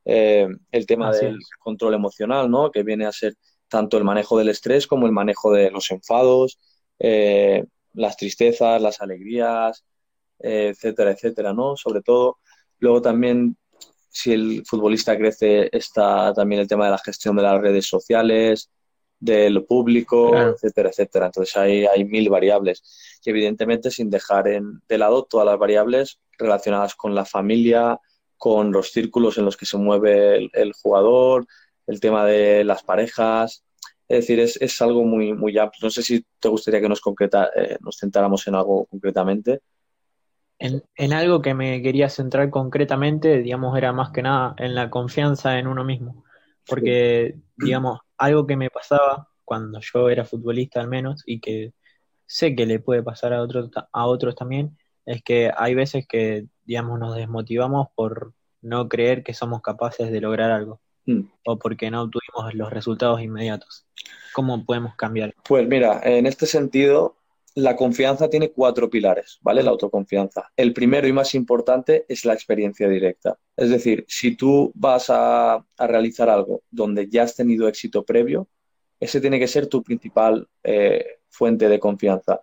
eh, 0.05 0.47
el 0.71 0.85
tema 0.87 1.11
del 1.11 1.37
control 1.59 1.93
emocional, 1.93 2.49
¿no? 2.49 2.71
Que 2.71 2.83
viene 2.83 3.05
a 3.05 3.11
ser 3.11 3.35
tanto 3.69 3.97
el 3.97 4.03
manejo 4.03 4.37
del 4.37 4.49
estrés 4.49 4.87
como 4.87 5.05
el 5.05 5.11
manejo 5.11 5.51
de 5.53 5.71
los 5.71 5.91
enfados, 5.91 6.59
eh, 6.99 7.63
las 7.93 8.17
tristezas, 8.17 8.81
las 8.81 9.01
alegrías, 9.01 9.85
eh, 10.39 10.69
etcétera, 10.73 11.11
etcétera, 11.11 11.53
¿no? 11.53 11.77
Sobre 11.77 12.01
todo, 12.01 12.39
luego 12.79 13.01
también, 13.01 13.57
si 14.09 14.33
el 14.33 14.63
futbolista 14.65 15.17
crece, 15.17 15.69
está 15.71 16.33
también 16.33 16.61
el 16.61 16.67
tema 16.67 16.85
de 16.85 16.91
la 16.91 16.97
gestión 16.97 17.35
de 17.35 17.43
las 17.43 17.61
redes 17.61 17.87
sociales, 17.87 18.69
del 19.19 19.65
público, 19.65 20.35
etcétera, 20.35 20.89
etcétera. 20.89 21.25
Entonces 21.27 21.55
hay, 21.57 21.85
hay 21.85 22.05
mil 22.05 22.29
variables. 22.29 23.19
Y 23.23 23.29
evidentemente 23.29 23.91
sin 23.91 24.09
dejar 24.09 24.47
en, 24.47 24.81
de 24.87 24.97
lado 24.97 25.23
todas 25.23 25.45
las 25.45 25.59
variables 25.59 26.19
relacionadas 26.37 26.95
con 26.95 27.13
la 27.13 27.25
familia, 27.25 27.99
con 28.37 28.71
los 28.71 28.91
círculos 28.91 29.37
en 29.37 29.45
los 29.45 29.57
que 29.57 29.65
se 29.65 29.77
mueve 29.77 30.49
el, 30.53 30.73
jugador, 30.73 31.45
el 31.89 31.99
tema 31.99 32.23
de 32.25 32.63
las 32.63 32.83
parejas. 32.83 33.65
Es 34.07 34.19
decir, 34.19 34.39
es, 34.39 34.61
es, 34.61 34.81
algo 34.81 35.03
muy, 35.03 35.33
muy 35.33 35.57
amplio. 35.57 35.79
No 35.83 35.89
sé 35.89 36.03
si 36.03 36.23
te 36.39 36.47
gustaría 36.47 36.79
que 36.81 36.89
nos, 36.89 37.01
concreta, 37.01 37.49
eh, 37.55 37.77
nos 37.81 37.97
centráramos 37.97 38.47
en 38.47 38.55
algo 38.55 38.85
concretamente. 38.85 39.61
En, 40.59 40.83
en, 40.95 41.13
algo 41.13 41.41
que 41.41 41.53
me 41.53 41.81
quería 41.81 42.09
centrar 42.09 42.49
concretamente, 42.51 43.39
digamos, 43.39 43.75
era 43.77 43.91
más 43.91 44.11
que 44.11 44.21
nada 44.21 44.53
en 44.57 44.75
la 44.75 44.89
confianza 44.89 45.57
en 45.57 45.67
uno 45.67 45.83
mismo. 45.83 46.23
Porque, 46.67 47.35
digamos, 47.57 48.01
algo 48.17 48.45
que 48.45 48.55
me 48.55 48.69
pasaba 48.69 49.27
cuando 49.43 49.79
yo 49.81 50.09
era 50.09 50.25
futbolista 50.25 50.81
al 50.81 50.87
menos, 50.87 51.23
y 51.25 51.39
que 51.39 51.73
sé 52.27 52.55
que 52.55 52.67
le 52.67 52.79
puede 52.79 53.01
pasar 53.01 53.33
a 53.33 53.41
otros, 53.41 53.71
a 53.91 54.05
otros 54.05 54.35
también, 54.35 54.77
es 55.07 55.23
que 55.23 55.51
hay 55.55 55.73
veces 55.73 56.05
que, 56.07 56.45
digamos, 56.65 56.99
nos 56.99 57.15
desmotivamos 57.15 57.87
por 57.95 58.33
no 58.61 58.87
creer 58.87 59.23
que 59.23 59.33
somos 59.33 59.61
capaces 59.63 60.11
de 60.11 60.21
lograr 60.21 60.51
algo 60.51 60.81
mm. 61.11 61.31
o 61.45 61.59
porque 61.59 61.91
no 61.91 62.03
obtuvimos 62.03 62.53
los 62.53 62.71
resultados 62.71 63.21
inmediatos. 63.21 63.85
¿Cómo 64.33 64.65
podemos 64.65 64.95
cambiar? 64.95 65.33
Pues 65.47 65.67
mira, 65.67 66.01
en 66.03 66.25
este 66.25 66.45
sentido, 66.45 67.17
la 67.55 67.75
confianza 67.75 68.29
tiene 68.29 68.51
cuatro 68.51 68.89
pilares, 68.89 69.39
¿vale? 69.41 69.63
La 69.63 69.71
autoconfianza. 69.71 70.51
El 70.55 70.73
primero 70.73 71.07
y 71.07 71.13
más 71.13 71.35
importante 71.35 72.05
es 72.07 72.25
la 72.25 72.33
experiencia 72.33 72.87
directa. 72.87 73.37
Es 73.55 73.69
decir, 73.69 74.05
si 74.07 74.35
tú 74.35 74.71
vas 74.75 75.09
a, 75.09 75.55
a 75.55 75.87
realizar 75.87 76.29
algo 76.29 76.63
donde 76.69 77.09
ya 77.09 77.23
has 77.23 77.35
tenido 77.35 77.67
éxito 77.67 78.03
previo, 78.03 78.47
ese 78.99 79.21
tiene 79.21 79.39
que 79.39 79.47
ser 79.47 79.67
tu 79.67 79.81
principal 79.81 80.47
eh, 80.63 81.19
fuente 81.29 81.69
de 81.69 81.79
confianza. 81.79 82.41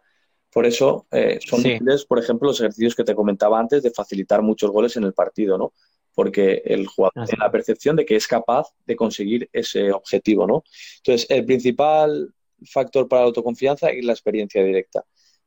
Por 0.50 0.64
eso 0.64 1.06
eh, 1.10 1.38
son 1.44 1.60
útiles, 1.60 2.06
por 2.06 2.18
ejemplo, 2.18 2.48
los 2.48 2.60
ejercicios 2.60 2.94
que 2.94 3.04
te 3.04 3.14
comentaba 3.14 3.58
antes 3.58 3.82
de 3.82 3.90
facilitar 3.90 4.40
muchos 4.40 4.70
goles 4.70 4.96
en 4.96 5.04
el 5.04 5.12
partido, 5.12 5.58
¿no? 5.58 5.74
Porque 6.16 6.62
el 6.64 6.88
jugador 6.88 7.26
tiene 7.26 7.44
la 7.44 7.52
percepción 7.52 7.94
de 7.94 8.04
que 8.04 8.16
es 8.16 8.26
capaz 8.26 8.66
de 8.84 8.96
conseguir 8.96 9.48
ese 9.52 9.92
objetivo, 9.92 10.48
¿no? 10.48 10.64
Entonces, 10.96 11.30
el 11.30 11.44
principal 11.44 12.34
factor 12.68 13.06
para 13.06 13.22
la 13.22 13.26
autoconfianza 13.28 13.90
es 13.90 14.04
la 14.04 14.14
experiencia 14.14 14.64
directa. 14.64 15.04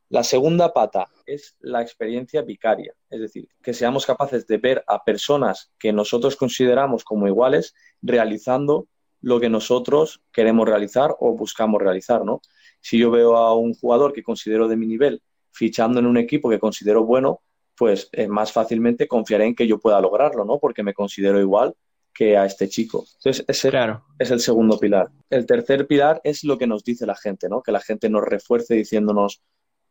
La 0.08 0.24
segunda 0.24 0.72
pata 0.72 1.10
es 1.26 1.58
la 1.60 1.82
experiencia 1.82 2.42
vicaria, 2.42 2.94
es 3.10 3.20
decir, 3.20 3.50
que 3.62 3.74
seamos 3.74 4.06
capaces 4.06 4.48
de 4.48 4.58
ver 4.58 4.82
a 4.88 5.04
personas 5.04 5.72
que 5.78 5.92
nosotros 5.92 6.38
consideramos 6.38 7.04
como 7.04 7.28
iguales 7.28 7.76
realizando 8.02 8.88
lo 9.22 9.42
que 9.42 9.50
nosotros 9.50 10.22
queremos 10.32 10.66
realizar 10.66 11.14
o 11.20 11.36
buscamos 11.36 11.82
realizar, 11.82 12.24
¿no? 12.24 12.42
si 12.82 12.98
yo 12.98 13.12
veo 13.12 13.36
a 13.38 13.56
un 13.56 13.74
jugador 13.74 14.14
que 14.14 14.24
considero 14.24 14.68
de 14.68 14.78
mi 14.78 14.88
nivel 14.88 15.22
fichando 15.52 16.00
en 16.00 16.06
un 16.06 16.18
equipo 16.18 16.50
que 16.50 16.60
considero 16.60 17.04
bueno, 17.04 17.42
pues 17.80 18.10
eh, 18.12 18.28
más 18.28 18.52
fácilmente 18.52 19.08
confiaré 19.08 19.46
en 19.46 19.56
que 19.56 19.66
yo 19.66 19.80
pueda 19.80 20.02
lograrlo, 20.02 20.44
¿no? 20.44 20.60
Porque 20.60 20.84
me 20.84 20.94
considero 20.94 21.40
igual 21.40 21.74
que 22.14 22.36
a 22.36 22.44
este 22.44 22.68
chico. 22.68 23.06
Entonces, 23.16 23.46
ese 23.48 23.72
es 24.20 24.32
el 24.32 24.42
segundo 24.42 24.78
pilar. 24.78 25.08
El 25.30 25.46
tercer 25.46 25.88
pilar 25.88 26.20
es 26.26 26.44
lo 26.44 26.58
que 26.58 26.68
nos 26.68 26.84
dice 26.84 27.06
la 27.06 27.16
gente, 27.16 27.48
¿no? 27.48 27.62
Que 27.62 27.72
la 27.72 27.80
gente 27.80 28.10
nos 28.10 28.26
refuerce 28.26 28.76
diciéndonos 28.76 29.42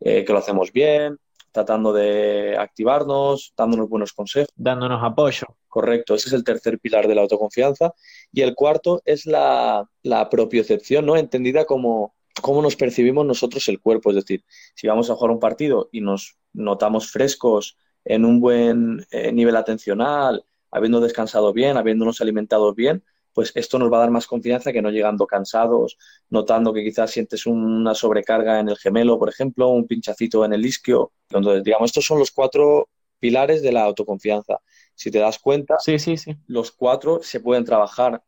eh, 0.01 0.22
que 0.22 0.33
lo 0.35 0.38
hacemos 0.38 0.70
bien, 0.70 1.16
tratando 1.51 1.94
de 1.94 2.59
activarnos, 2.59 3.55
dándonos 3.57 3.88
buenos 3.88 4.12
consejos. 4.12 4.53
Dándonos 4.55 5.03
apoyo. 5.03 5.46
Correcto, 5.66 6.14
ese 6.14 6.29
es 6.29 6.35
el 6.35 6.44
tercer 6.44 6.79
pilar 6.79 7.09
de 7.09 7.14
la 7.14 7.22
autoconfianza. 7.22 7.94
Y 8.31 8.42
el 8.42 8.55
cuarto 8.55 9.01
es 9.07 9.24
la, 9.24 9.88
la 10.03 10.29
propiocepción, 10.29 11.07
¿no? 11.07 11.16
Entendida 11.16 11.64
como 11.64 12.14
cómo 12.40 12.62
nos 12.62 12.77
percibimos 12.77 13.27
nosotros 13.27 13.68
el 13.68 13.81
cuerpo. 13.81 14.11
Es 14.11 14.16
decir, 14.16 14.44
si 14.74 14.87
vamos 14.87 15.11
a 15.11 15.14
jugar 15.14 15.33
un 15.33 15.40
partido 15.40 15.88
y 15.92 16.01
nos 16.01 16.37
notamos 16.53 17.11
frescos 17.11 17.77
en 18.05 18.24
un 18.24 18.40
buen 18.40 19.07
eh, 19.11 19.33
nivel 19.33 19.57
atencional, 19.57 20.44
habiendo 20.70 21.01
descansado 21.01 21.53
bien, 21.53 21.77
habiéndonos 21.77 22.20
alimentado 22.20 22.74
bien, 22.74 23.05
pues 23.33 23.53
esto 23.55 23.79
nos 23.79 23.92
va 23.92 23.98
a 23.98 24.01
dar 24.01 24.11
más 24.11 24.27
confianza 24.27 24.72
que 24.72 24.83
no 24.83 24.90
llegando 24.90 25.27
cansados, 25.27 25.96
notando 26.29 26.72
que 26.72 26.83
quizás 26.83 27.11
sientes 27.11 27.46
una 27.46 27.94
sobrecarga 27.94 28.59
en 28.59 28.68
el 28.68 28.77
gemelo, 28.77 29.18
por 29.18 29.29
ejemplo, 29.29 29.68
un 29.68 29.87
pinchacito 29.87 30.44
en 30.44 30.55
el 30.55 30.66
isquio. 30.66 31.12
Entonces, 31.29 31.62
digamos, 31.62 31.90
estos 31.90 32.05
son 32.05 32.18
los 32.18 32.31
cuatro 32.31 32.88
pilares 33.20 33.62
de 33.62 33.72
la 33.72 33.85
autoconfianza. 33.85 34.61
Si 34.94 35.11
te 35.11 35.18
das 35.18 35.38
cuenta, 35.38 35.79
sí, 35.79 35.98
sí, 35.98 36.16
sí. 36.16 36.37
los 36.46 36.72
cuatro 36.72 37.20
se 37.22 37.40
pueden 37.40 37.64
trabajar 37.64 38.22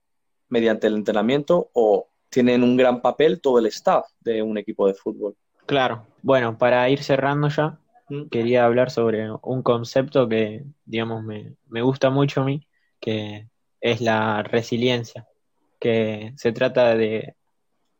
mediante 0.48 0.86
el 0.86 0.94
entrenamiento 0.94 1.70
o 1.72 2.09
tienen 2.30 2.62
un 2.62 2.76
gran 2.76 3.00
papel 3.02 3.40
todo 3.40 3.58
el 3.58 3.66
staff 3.66 4.06
de 4.20 4.42
un 4.42 4.56
equipo 4.58 4.86
de 4.86 4.94
fútbol. 4.94 5.36
Claro, 5.66 6.06
Bueno, 6.22 6.58
para 6.58 6.88
ir 6.90 7.02
cerrando 7.02 7.48
ya, 7.48 7.78
Mm. 8.10 8.28
quería 8.28 8.64
hablar 8.64 8.90
sobre 8.90 9.30
un 9.42 9.62
concepto 9.62 10.28
que, 10.28 10.64
digamos, 10.84 11.22
me, 11.22 11.54
me 11.68 11.80
gusta 11.82 12.10
mucho 12.10 12.42
a 12.42 12.44
mí, 12.44 12.66
que 13.00 13.48
es 13.80 14.00
la 14.00 14.42
resiliencia, 14.42 15.26
que 15.78 16.32
se 16.36 16.52
trata 16.52 16.94
de, 16.96 17.36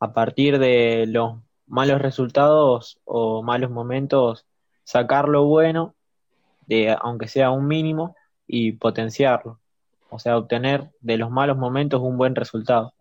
a 0.00 0.12
partir 0.12 0.58
de 0.58 1.06
los 1.08 1.38
malos 1.66 2.02
resultados 2.02 2.98
o 3.04 3.42
malos 3.42 3.70
momentos, 3.70 4.46
sacar 4.84 5.28
lo 5.28 5.44
bueno, 5.44 5.94
de, 6.66 6.96
aunque 7.00 7.28
sea 7.28 7.50
un 7.50 7.66
mínimo, 7.68 8.16
y 8.46 8.72
potenciarlo. 8.72 9.60
O 10.10 10.18
sea, 10.18 10.36
obtener 10.36 10.90
de 11.00 11.16
los 11.18 11.30
malos 11.30 11.56
momentos 11.56 12.00
un 12.02 12.18
buen 12.18 12.34
resultado. 12.34 12.92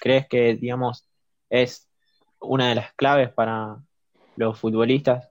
¿Crees 0.00 0.26
que, 0.28 0.54
digamos, 0.56 1.06
es 1.50 1.88
una 2.40 2.68
de 2.68 2.74
las 2.74 2.92
claves 2.94 3.30
para 3.32 3.78
los 4.36 4.58
futbolistas? 4.58 5.28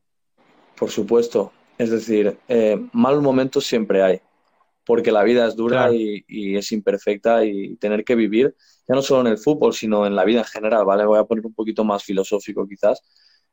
Por 0.77 0.89
supuesto. 0.89 1.51
Es 1.77 1.89
decir, 1.89 2.37
eh, 2.47 2.79
malos 2.93 3.23
momentos 3.23 3.65
siempre 3.65 4.03
hay, 4.03 4.21
porque 4.85 5.11
la 5.11 5.23
vida 5.23 5.47
es 5.47 5.55
dura 5.55 5.77
Claro, 5.77 5.93
y, 5.93 6.23
y 6.27 6.55
es 6.55 6.71
imperfecta 6.71 7.43
y 7.45 7.75
tener 7.77 8.03
que 8.03 8.15
vivir, 8.15 8.55
ya 8.87 8.95
no 8.95 9.01
solo 9.01 9.21
en 9.21 9.27
el 9.27 9.37
fútbol, 9.37 9.73
sino 9.73 10.05
en 10.05 10.15
la 10.15 10.23
vida 10.23 10.39
en 10.39 10.45
general, 10.45 10.85
¿vale? 10.85 11.05
Voy 11.05 11.19
a 11.19 11.23
poner 11.23 11.45
un 11.45 11.53
poquito 11.53 11.83
más 11.83 12.03
filosófico 12.03 12.67
quizás. 12.67 13.01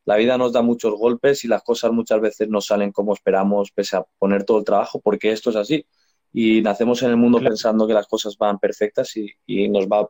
La 0.04 0.16
vida 0.16 0.36
nos 0.38 0.52
da 0.52 0.62
muchos 0.62 0.94
golpes 0.94 1.44
y 1.44 1.48
las 1.48 1.62
cosas 1.62 1.92
muchas 1.92 2.20
veces 2.20 2.48
no 2.48 2.60
salen 2.60 2.92
como 2.92 3.14
esperamos, 3.14 3.70
pese 3.70 3.96
a 3.96 4.04
poner 4.18 4.44
todo 4.44 4.58
el 4.58 4.64
trabajo, 4.64 5.00
porque 5.00 5.30
esto 5.32 5.50
es 5.50 5.56
así. 5.56 5.86
Y 6.32 6.62
nacemos 6.62 7.02
en 7.02 7.10
el 7.10 7.16
mundo 7.16 7.38
claro, 7.38 7.50
pensando 7.50 7.86
que 7.86 7.94
las 7.94 8.06
cosas 8.06 8.36
van 8.38 8.58
perfectas 8.58 9.16
y, 9.16 9.30
y 9.46 9.68
nos 9.68 9.86
va 9.86 10.08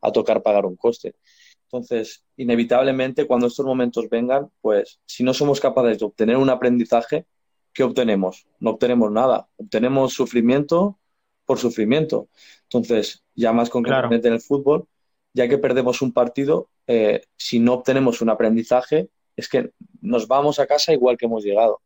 a 0.00 0.12
tocar 0.12 0.42
pagar 0.42 0.66
un 0.66 0.76
coste. 0.76 1.16
Entonces, 1.64 2.24
inevitablemente, 2.36 3.26
cuando 3.26 3.48
estos 3.48 3.66
momentos 3.66 4.08
vengan, 4.08 4.50
pues 4.60 5.00
si 5.04 5.24
no 5.24 5.34
somos 5.34 5.60
capaces 5.60 5.98
de 5.98 6.04
obtener 6.04 6.36
un 6.36 6.48
aprendizaje, 6.48 7.26
¿qué 7.72 7.82
obtenemos? 7.82 8.46
No 8.60 8.70
obtenemos 8.70 9.10
nada. 9.10 9.48
Obtenemos 9.56 10.14
sufrimiento 10.14 10.98
por 11.44 11.58
sufrimiento. 11.58 12.28
Entonces, 12.64 13.24
ya 13.34 13.52
más 13.52 13.68
claro, 13.68 13.84
concretamente 13.84 14.28
en 14.28 14.34
el 14.34 14.40
fútbol, 14.40 14.86
ya 15.32 15.48
que 15.48 15.58
perdemos 15.58 16.02
un 16.02 16.12
partido, 16.12 16.70
eh, 16.86 17.22
si 17.36 17.58
no 17.58 17.74
obtenemos 17.74 18.22
un 18.22 18.30
aprendizaje, 18.30 19.10
es 19.36 19.48
que 19.48 19.70
nos 20.00 20.28
vamos 20.28 20.58
a 20.58 20.66
casa 20.66 20.92
igual 20.92 21.16
que 21.16 21.26
hemos 21.26 21.44
llegado. 21.44 21.80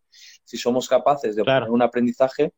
Si 0.45 0.57
somos 0.57 0.89
capaces 0.89 1.35
de 1.35 1.43
obtener 1.43 1.63
claro, 1.63 1.73
un 1.73 1.83
aprendizaje, 1.83 2.53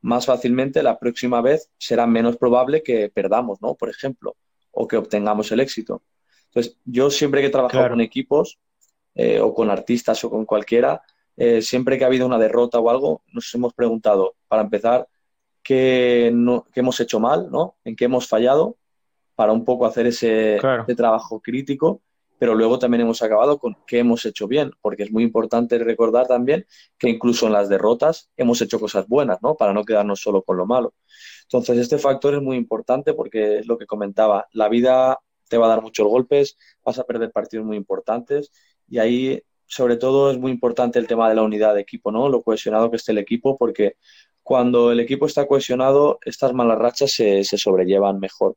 más 0.00 0.26
fácilmente 0.26 0.82
la 0.82 0.98
próxima 0.98 1.40
vez 1.40 1.70
será 1.78 2.06
menos 2.06 2.36
probable 2.36 2.82
que 2.82 3.08
perdamos, 3.10 3.60
¿no? 3.60 3.74
Por 3.74 3.88
ejemplo, 3.90 4.36
o 4.70 4.86
que 4.86 4.96
obtengamos 4.96 5.50
el 5.52 5.60
éxito. 5.60 6.02
Entonces, 6.46 6.76
yo 6.84 7.10
siempre 7.10 7.40
que 7.40 7.48
he 7.48 7.50
trabajado 7.50 7.82
con 7.90 8.00
equipos 8.00 8.58
eh, 9.14 9.40
o 9.40 9.52
con 9.54 9.70
artistas 9.70 10.22
o 10.24 10.30
con 10.30 10.44
cualquiera, 10.46 11.02
eh, 11.36 11.60
siempre 11.62 11.98
que 11.98 12.04
ha 12.04 12.06
habido 12.06 12.26
una 12.26 12.38
derrota 12.38 12.78
o 12.78 12.90
algo, 12.90 13.22
nos 13.32 13.52
hemos 13.54 13.74
preguntado, 13.74 14.34
para 14.48 14.62
empezar, 14.62 15.08
qué, 15.62 16.30
no- 16.32 16.66
qué 16.72 16.80
hemos 16.80 16.98
hecho 17.00 17.20
mal, 17.20 17.50
¿no? 17.50 17.76
En 17.84 17.96
qué 17.96 18.04
hemos 18.06 18.26
fallado, 18.28 18.76
para 19.34 19.52
un 19.52 19.64
poco 19.64 19.86
hacer 19.86 20.06
ese, 20.06 20.56
claro, 20.60 20.82
ese 20.82 20.94
trabajo 20.96 21.40
crítico, 21.40 22.02
pero 22.38 22.54
luego 22.54 22.78
también 22.78 23.02
hemos 23.02 23.22
acabado 23.22 23.58
con 23.58 23.76
qué 23.86 23.98
hemos 23.98 24.24
hecho 24.24 24.46
bien, 24.46 24.72
porque 24.80 25.02
es 25.02 25.10
muy 25.10 25.24
importante 25.24 25.78
recordar 25.78 26.26
también 26.26 26.66
que 26.98 27.08
incluso 27.08 27.46
en 27.46 27.52
las 27.52 27.68
derrotas 27.68 28.30
hemos 28.36 28.60
hecho 28.62 28.78
cosas 28.78 29.06
buenas, 29.08 29.38
¿no? 29.42 29.56
Para 29.56 29.72
no 29.72 29.84
quedarnos 29.84 30.20
solo 30.20 30.42
con 30.42 30.56
lo 30.56 30.66
malo. 30.66 30.94
Entonces, 31.44 31.78
este 31.78 31.98
factor 31.98 32.34
es 32.34 32.42
muy 32.42 32.56
importante 32.56 33.14
porque 33.14 33.58
es 33.58 33.66
lo 33.66 33.78
que 33.78 33.86
comentaba, 33.86 34.46
la 34.52 34.68
vida 34.68 35.18
te 35.48 35.58
va 35.58 35.66
a 35.66 35.70
dar 35.70 35.82
muchos 35.82 36.06
golpes, 36.06 36.58
vas 36.84 36.98
a 36.98 37.04
perder 37.04 37.32
partidos 37.32 37.66
muy 37.66 37.76
importantes 37.76 38.52
y 38.88 38.98
ahí, 38.98 39.42
sobre 39.66 39.96
todo, 39.96 40.30
es 40.30 40.38
muy 40.38 40.52
importante 40.52 40.98
el 40.98 41.06
tema 41.06 41.28
de 41.28 41.34
la 41.34 41.42
unidad 41.42 41.74
de 41.74 41.80
equipo, 41.80 42.12
¿no? 42.12 42.28
Lo 42.28 42.42
cohesionado 42.42 42.90
que 42.90 42.96
esté 42.96 43.12
el 43.12 43.18
equipo, 43.18 43.56
porque 43.56 43.96
cuando 44.42 44.92
el 44.92 45.00
equipo 45.00 45.26
está 45.26 45.46
cohesionado, 45.46 46.18
estas 46.24 46.54
malas 46.54 46.78
rachas 46.78 47.12
se, 47.12 47.44
se 47.44 47.58
sobrellevan 47.58 48.18
mejor. 48.18 48.56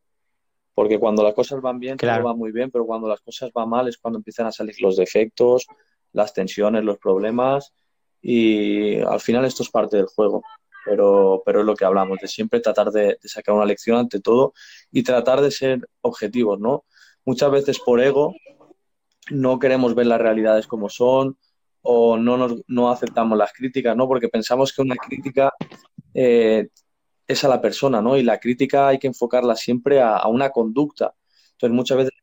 Porque 0.74 1.00
cuando 1.00 1.24
las 1.24 1.34
cosas 1.34 1.62
van 1.62 1.80
bien, 1.80 1.98
todo 1.98 2.24
va 2.24 2.34
muy 2.34 2.52
bien, 2.52 2.72
pero 2.72 2.86
cuando 2.86 3.08
las 3.08 3.22
cosas 3.22 3.52
van 3.54 3.70
mal 3.70 3.88
es 3.88 3.98
cuando 3.98 4.20
empiezan 4.20 4.48
a 4.48 4.52
salir 4.52 4.76
los 4.82 4.96
defectos, 4.96 5.68
las 6.14 6.34
tensiones, 6.34 6.84
los 6.84 6.98
problemas 6.98 7.74
y 8.22 9.00
al 9.02 9.20
final 9.20 9.46
esto 9.46 9.64
es 9.64 9.70
parte 9.70 9.98
del 9.98 10.06
juego. 10.06 10.44
Pero, 10.84 11.44
pero 11.46 11.60
es 11.60 11.66
lo 11.66 11.76
que 11.76 11.86
hablamos, 11.86 12.18
de 12.20 12.28
siempre 12.28 12.60
tratar 12.60 12.90
de, 12.90 13.18
de 13.22 13.30
sacar 13.30 13.54
una 13.54 13.66
lección 13.66 13.98
ante 13.98 14.20
todo 14.20 14.54
y 14.92 15.04
tratar 15.04 15.40
de 15.40 15.52
ser 15.52 15.88
objetivos, 16.02 16.60
¿no? 16.60 16.86
Muchas 17.24 17.52
veces 17.52 17.80
por 17.80 18.02
ego 18.02 18.34
no 19.30 19.60
queremos 19.60 19.94
ver 19.94 20.08
las 20.08 20.20
realidades 20.20 20.66
como 20.66 20.90
son 20.90 21.38
o 21.82 22.18
no, 22.18 22.38
nos, 22.38 22.64
no 22.68 22.92
aceptamos 22.92 23.38
las 23.38 23.54
críticas, 23.54 23.96
¿no? 23.96 24.08
Porque 24.08 24.30
pensamos 24.30 24.74
que 24.74 24.82
una 24.82 24.96
crítica 24.96 25.54
eh, 26.14 26.70
es 27.32 27.44
a 27.44 27.48
la 27.48 27.62
persona, 27.62 28.02
¿no? 28.02 28.18
Y 28.18 28.24
la 28.24 28.40
crítica 28.40 28.88
hay 28.88 29.00
que 29.00 29.08
enfocarla 29.08 29.56
siempre 29.56 30.00
a, 30.02 30.18
a 30.18 30.28
una 30.28 30.50
conducta. 30.50 31.14
Entonces, 31.54 31.76
muchas 31.76 31.98
veces 31.98 32.14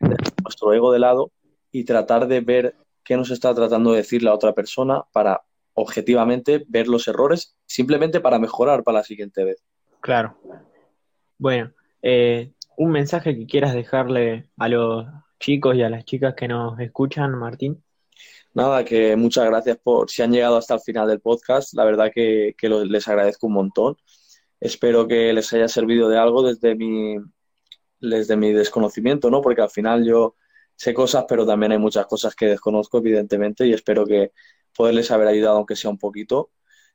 nuestro 0.42 0.72
ego 0.72 0.92
de 0.92 0.98
lado 0.98 1.30
y 1.72 1.84
tratar 1.84 2.26
de 2.28 2.40
ver 2.40 2.74
qué 3.04 3.16
nos 3.16 3.30
está 3.30 3.54
tratando 3.54 3.92
de 3.92 3.98
decir 3.98 4.22
la 4.22 4.34
otra 4.34 4.52
persona 4.52 5.02
para 5.12 5.42
objetivamente 5.74 6.64
ver 6.68 6.88
los 6.88 7.06
errores, 7.08 7.56
simplemente 7.66 8.20
para 8.20 8.38
mejorar 8.38 8.82
para 8.82 8.98
la 8.98 9.04
siguiente 9.04 9.44
vez. 9.44 9.62
claro. 10.00 10.36
Bueno, 11.40 11.70
eh, 12.02 12.52
un 12.76 12.90
mensaje 12.90 13.36
que 13.36 13.46
quieras 13.46 13.74
dejarle 13.74 14.50
a 14.56 14.68
los 14.68 15.06
chicos 15.38 15.76
y 15.76 15.82
a 15.82 15.88
las 15.88 16.04
chicas 16.04 16.34
que 16.34 16.48
nos 16.48 16.78
escuchan, 16.80 17.30
Martín. 17.38 17.82
Nada, 18.54 18.84
que 18.84 19.14
muchas 19.14 19.44
gracias 19.46 19.78
por 19.78 20.10
si 20.10 20.22
han 20.22 20.32
llegado 20.32 20.56
hasta 20.56 20.74
el 20.74 20.80
final 20.80 21.06
del 21.06 21.20
podcast. 21.20 21.74
La 21.74 21.84
verdad 21.84 22.10
que, 22.12 22.54
que 22.58 22.68
lo- 22.68 22.84
les 22.84 23.06
agradezco 23.06 23.46
un 23.46 23.52
montón. 23.52 23.96
Espero 24.60 25.06
que 25.06 25.32
les 25.32 25.52
haya 25.52 25.68
servido 25.68 26.08
de 26.08 26.18
algo 26.18 26.42
desde 26.42 26.74
mi, 26.74 27.16
desde 28.00 28.36
mi 28.36 28.52
desconocimiento, 28.52 29.30
¿no? 29.30 29.40
Porque 29.40 29.62
al 29.62 29.70
final 29.70 30.04
yo 30.04 30.34
sé 30.74 30.94
cosas, 30.94 31.24
pero 31.28 31.46
también 31.46 31.72
hay 31.72 31.78
muchas 31.78 32.06
cosas 32.06 32.34
que 32.34 32.46
desconozco, 32.46 32.98
evidentemente, 32.98 33.66
y 33.66 33.72
espero 33.72 34.04
que 34.06 34.32
poderles 34.76 35.10
haber 35.10 35.28
ayudado, 35.28 35.58
aunque 35.58 35.76
sea 35.76 35.90
un 35.90 35.98
poquito. 35.98 36.50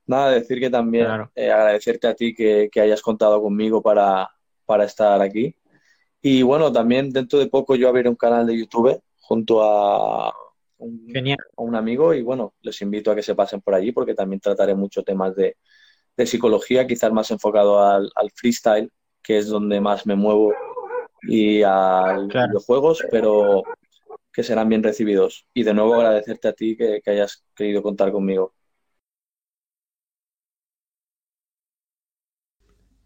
Nada, 0.05 0.31
decir 0.31 0.59
que 0.59 0.69
también 0.69 1.05
Claro, 1.05 1.31
eh, 1.35 1.51
agradecerte 1.51 2.07
a 2.07 2.15
ti 2.15 2.33
que, 2.33 2.69
que 2.71 2.81
hayas 2.81 3.01
contado 3.01 3.41
conmigo 3.41 3.81
para, 3.81 4.29
para 4.65 4.85
estar 4.85 5.21
aquí. 5.21 5.55
Y 6.21 6.41
bueno, 6.41 6.71
también 6.71 7.09
dentro 7.11 7.39
de 7.39 7.47
poco 7.47 7.75
yo 7.75 7.89
abriré 7.89 8.09
un 8.09 8.15
canal 8.15 8.47
de 8.47 8.57
YouTube 8.57 9.01
junto 9.19 9.61
a 9.63 10.33
un, 10.77 11.07
a 11.57 11.61
un 11.61 11.75
amigo 11.75 12.13
y 12.13 12.21
bueno, 12.21 12.53
les 12.61 12.81
invito 12.81 13.11
a 13.11 13.15
que 13.15 13.23
se 13.23 13.35
pasen 13.35 13.61
por 13.61 13.73
allí 13.75 13.91
porque 13.91 14.13
también 14.13 14.39
trataré 14.39 14.75
muchos 14.75 15.03
temas 15.03 15.35
de, 15.35 15.57
de 16.17 16.25
psicología, 16.25 16.87
quizás 16.87 17.11
más 17.11 17.31
enfocado 17.31 17.79
al, 17.83 18.09
al 18.15 18.31
freestyle, 18.35 18.91
que 19.21 19.37
es 19.37 19.47
donde 19.47 19.81
más 19.81 20.05
me 20.05 20.15
muevo, 20.15 20.53
y 21.23 21.63
a 21.63 22.17
claro. 22.29 22.49
videojuegos, 22.49 23.03
pero 23.11 23.63
que 24.31 24.43
serán 24.43 24.69
bien 24.69 24.83
recibidos. 24.83 25.47
Y 25.53 25.63
de 25.63 25.73
nuevo 25.73 25.95
agradecerte 25.95 26.47
a 26.47 26.53
ti 26.53 26.75
que, 26.77 27.01
que 27.03 27.11
hayas 27.11 27.43
querido 27.55 27.81
contar 27.83 28.11
conmigo. 28.11 28.53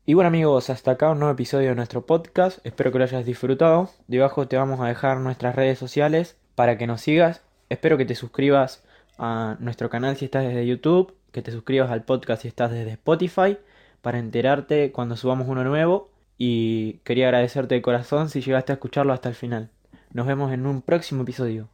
Y 0.06 0.14
bueno 0.14 0.30
amigos, 0.30 0.70
hasta 0.70 0.92
acá 0.92 1.12
un 1.12 1.20
nuevo 1.20 1.34
episodio 1.34 1.70
de 1.70 1.76
nuestro 1.76 2.06
podcast, 2.06 2.66
espero 2.66 2.94
que 2.94 2.98
lo 2.98 3.04
hayas 3.04 3.26
disfrutado. 3.26 3.90
Debajo 4.08 4.48
te 4.48 4.56
vamos 4.56 4.80
a 4.80 4.88
dejar 4.88 5.20
nuestras 5.20 5.54
redes 5.56 5.78
sociales 5.78 6.38
para 6.56 6.78
que 6.78 6.88
nos 6.88 7.02
sigas. 7.02 7.44
Espero 7.70 7.98
que 7.98 8.06
te 8.06 8.16
suscribas 8.16 8.84
a 9.18 9.58
nuestro 9.60 9.90
canal 9.90 10.16
si 10.18 10.26
estás 10.26 10.44
desde 10.44 10.66
YouTube, 10.66 11.14
que 11.32 11.42
te 11.42 11.52
suscribas 11.52 11.92
al 11.92 12.04
podcast 12.04 12.42
si 12.42 12.48
estás 12.48 12.72
desde 12.72 12.92
Spotify, 12.92 13.58
para 14.02 14.20
enterarte 14.20 14.92
cuando 14.92 15.16
subamos 15.16 15.48
uno 15.48 15.64
nuevo. 15.64 16.12
Y 16.38 17.00
quería 17.04 17.26
agradecerte 17.26 17.76
de 17.76 17.82
corazón 17.82 18.30
si 18.30 18.42
llegaste 18.42 18.72
a 18.72 18.76
escucharlo 18.76 19.14
hasta 19.14 19.30
el 19.30 19.36
final. 19.36 19.70
Nos 20.14 20.28
vemos 20.28 20.54
en 20.54 20.66
un 20.66 20.82
próximo 20.82 21.24
episodio. 21.24 21.70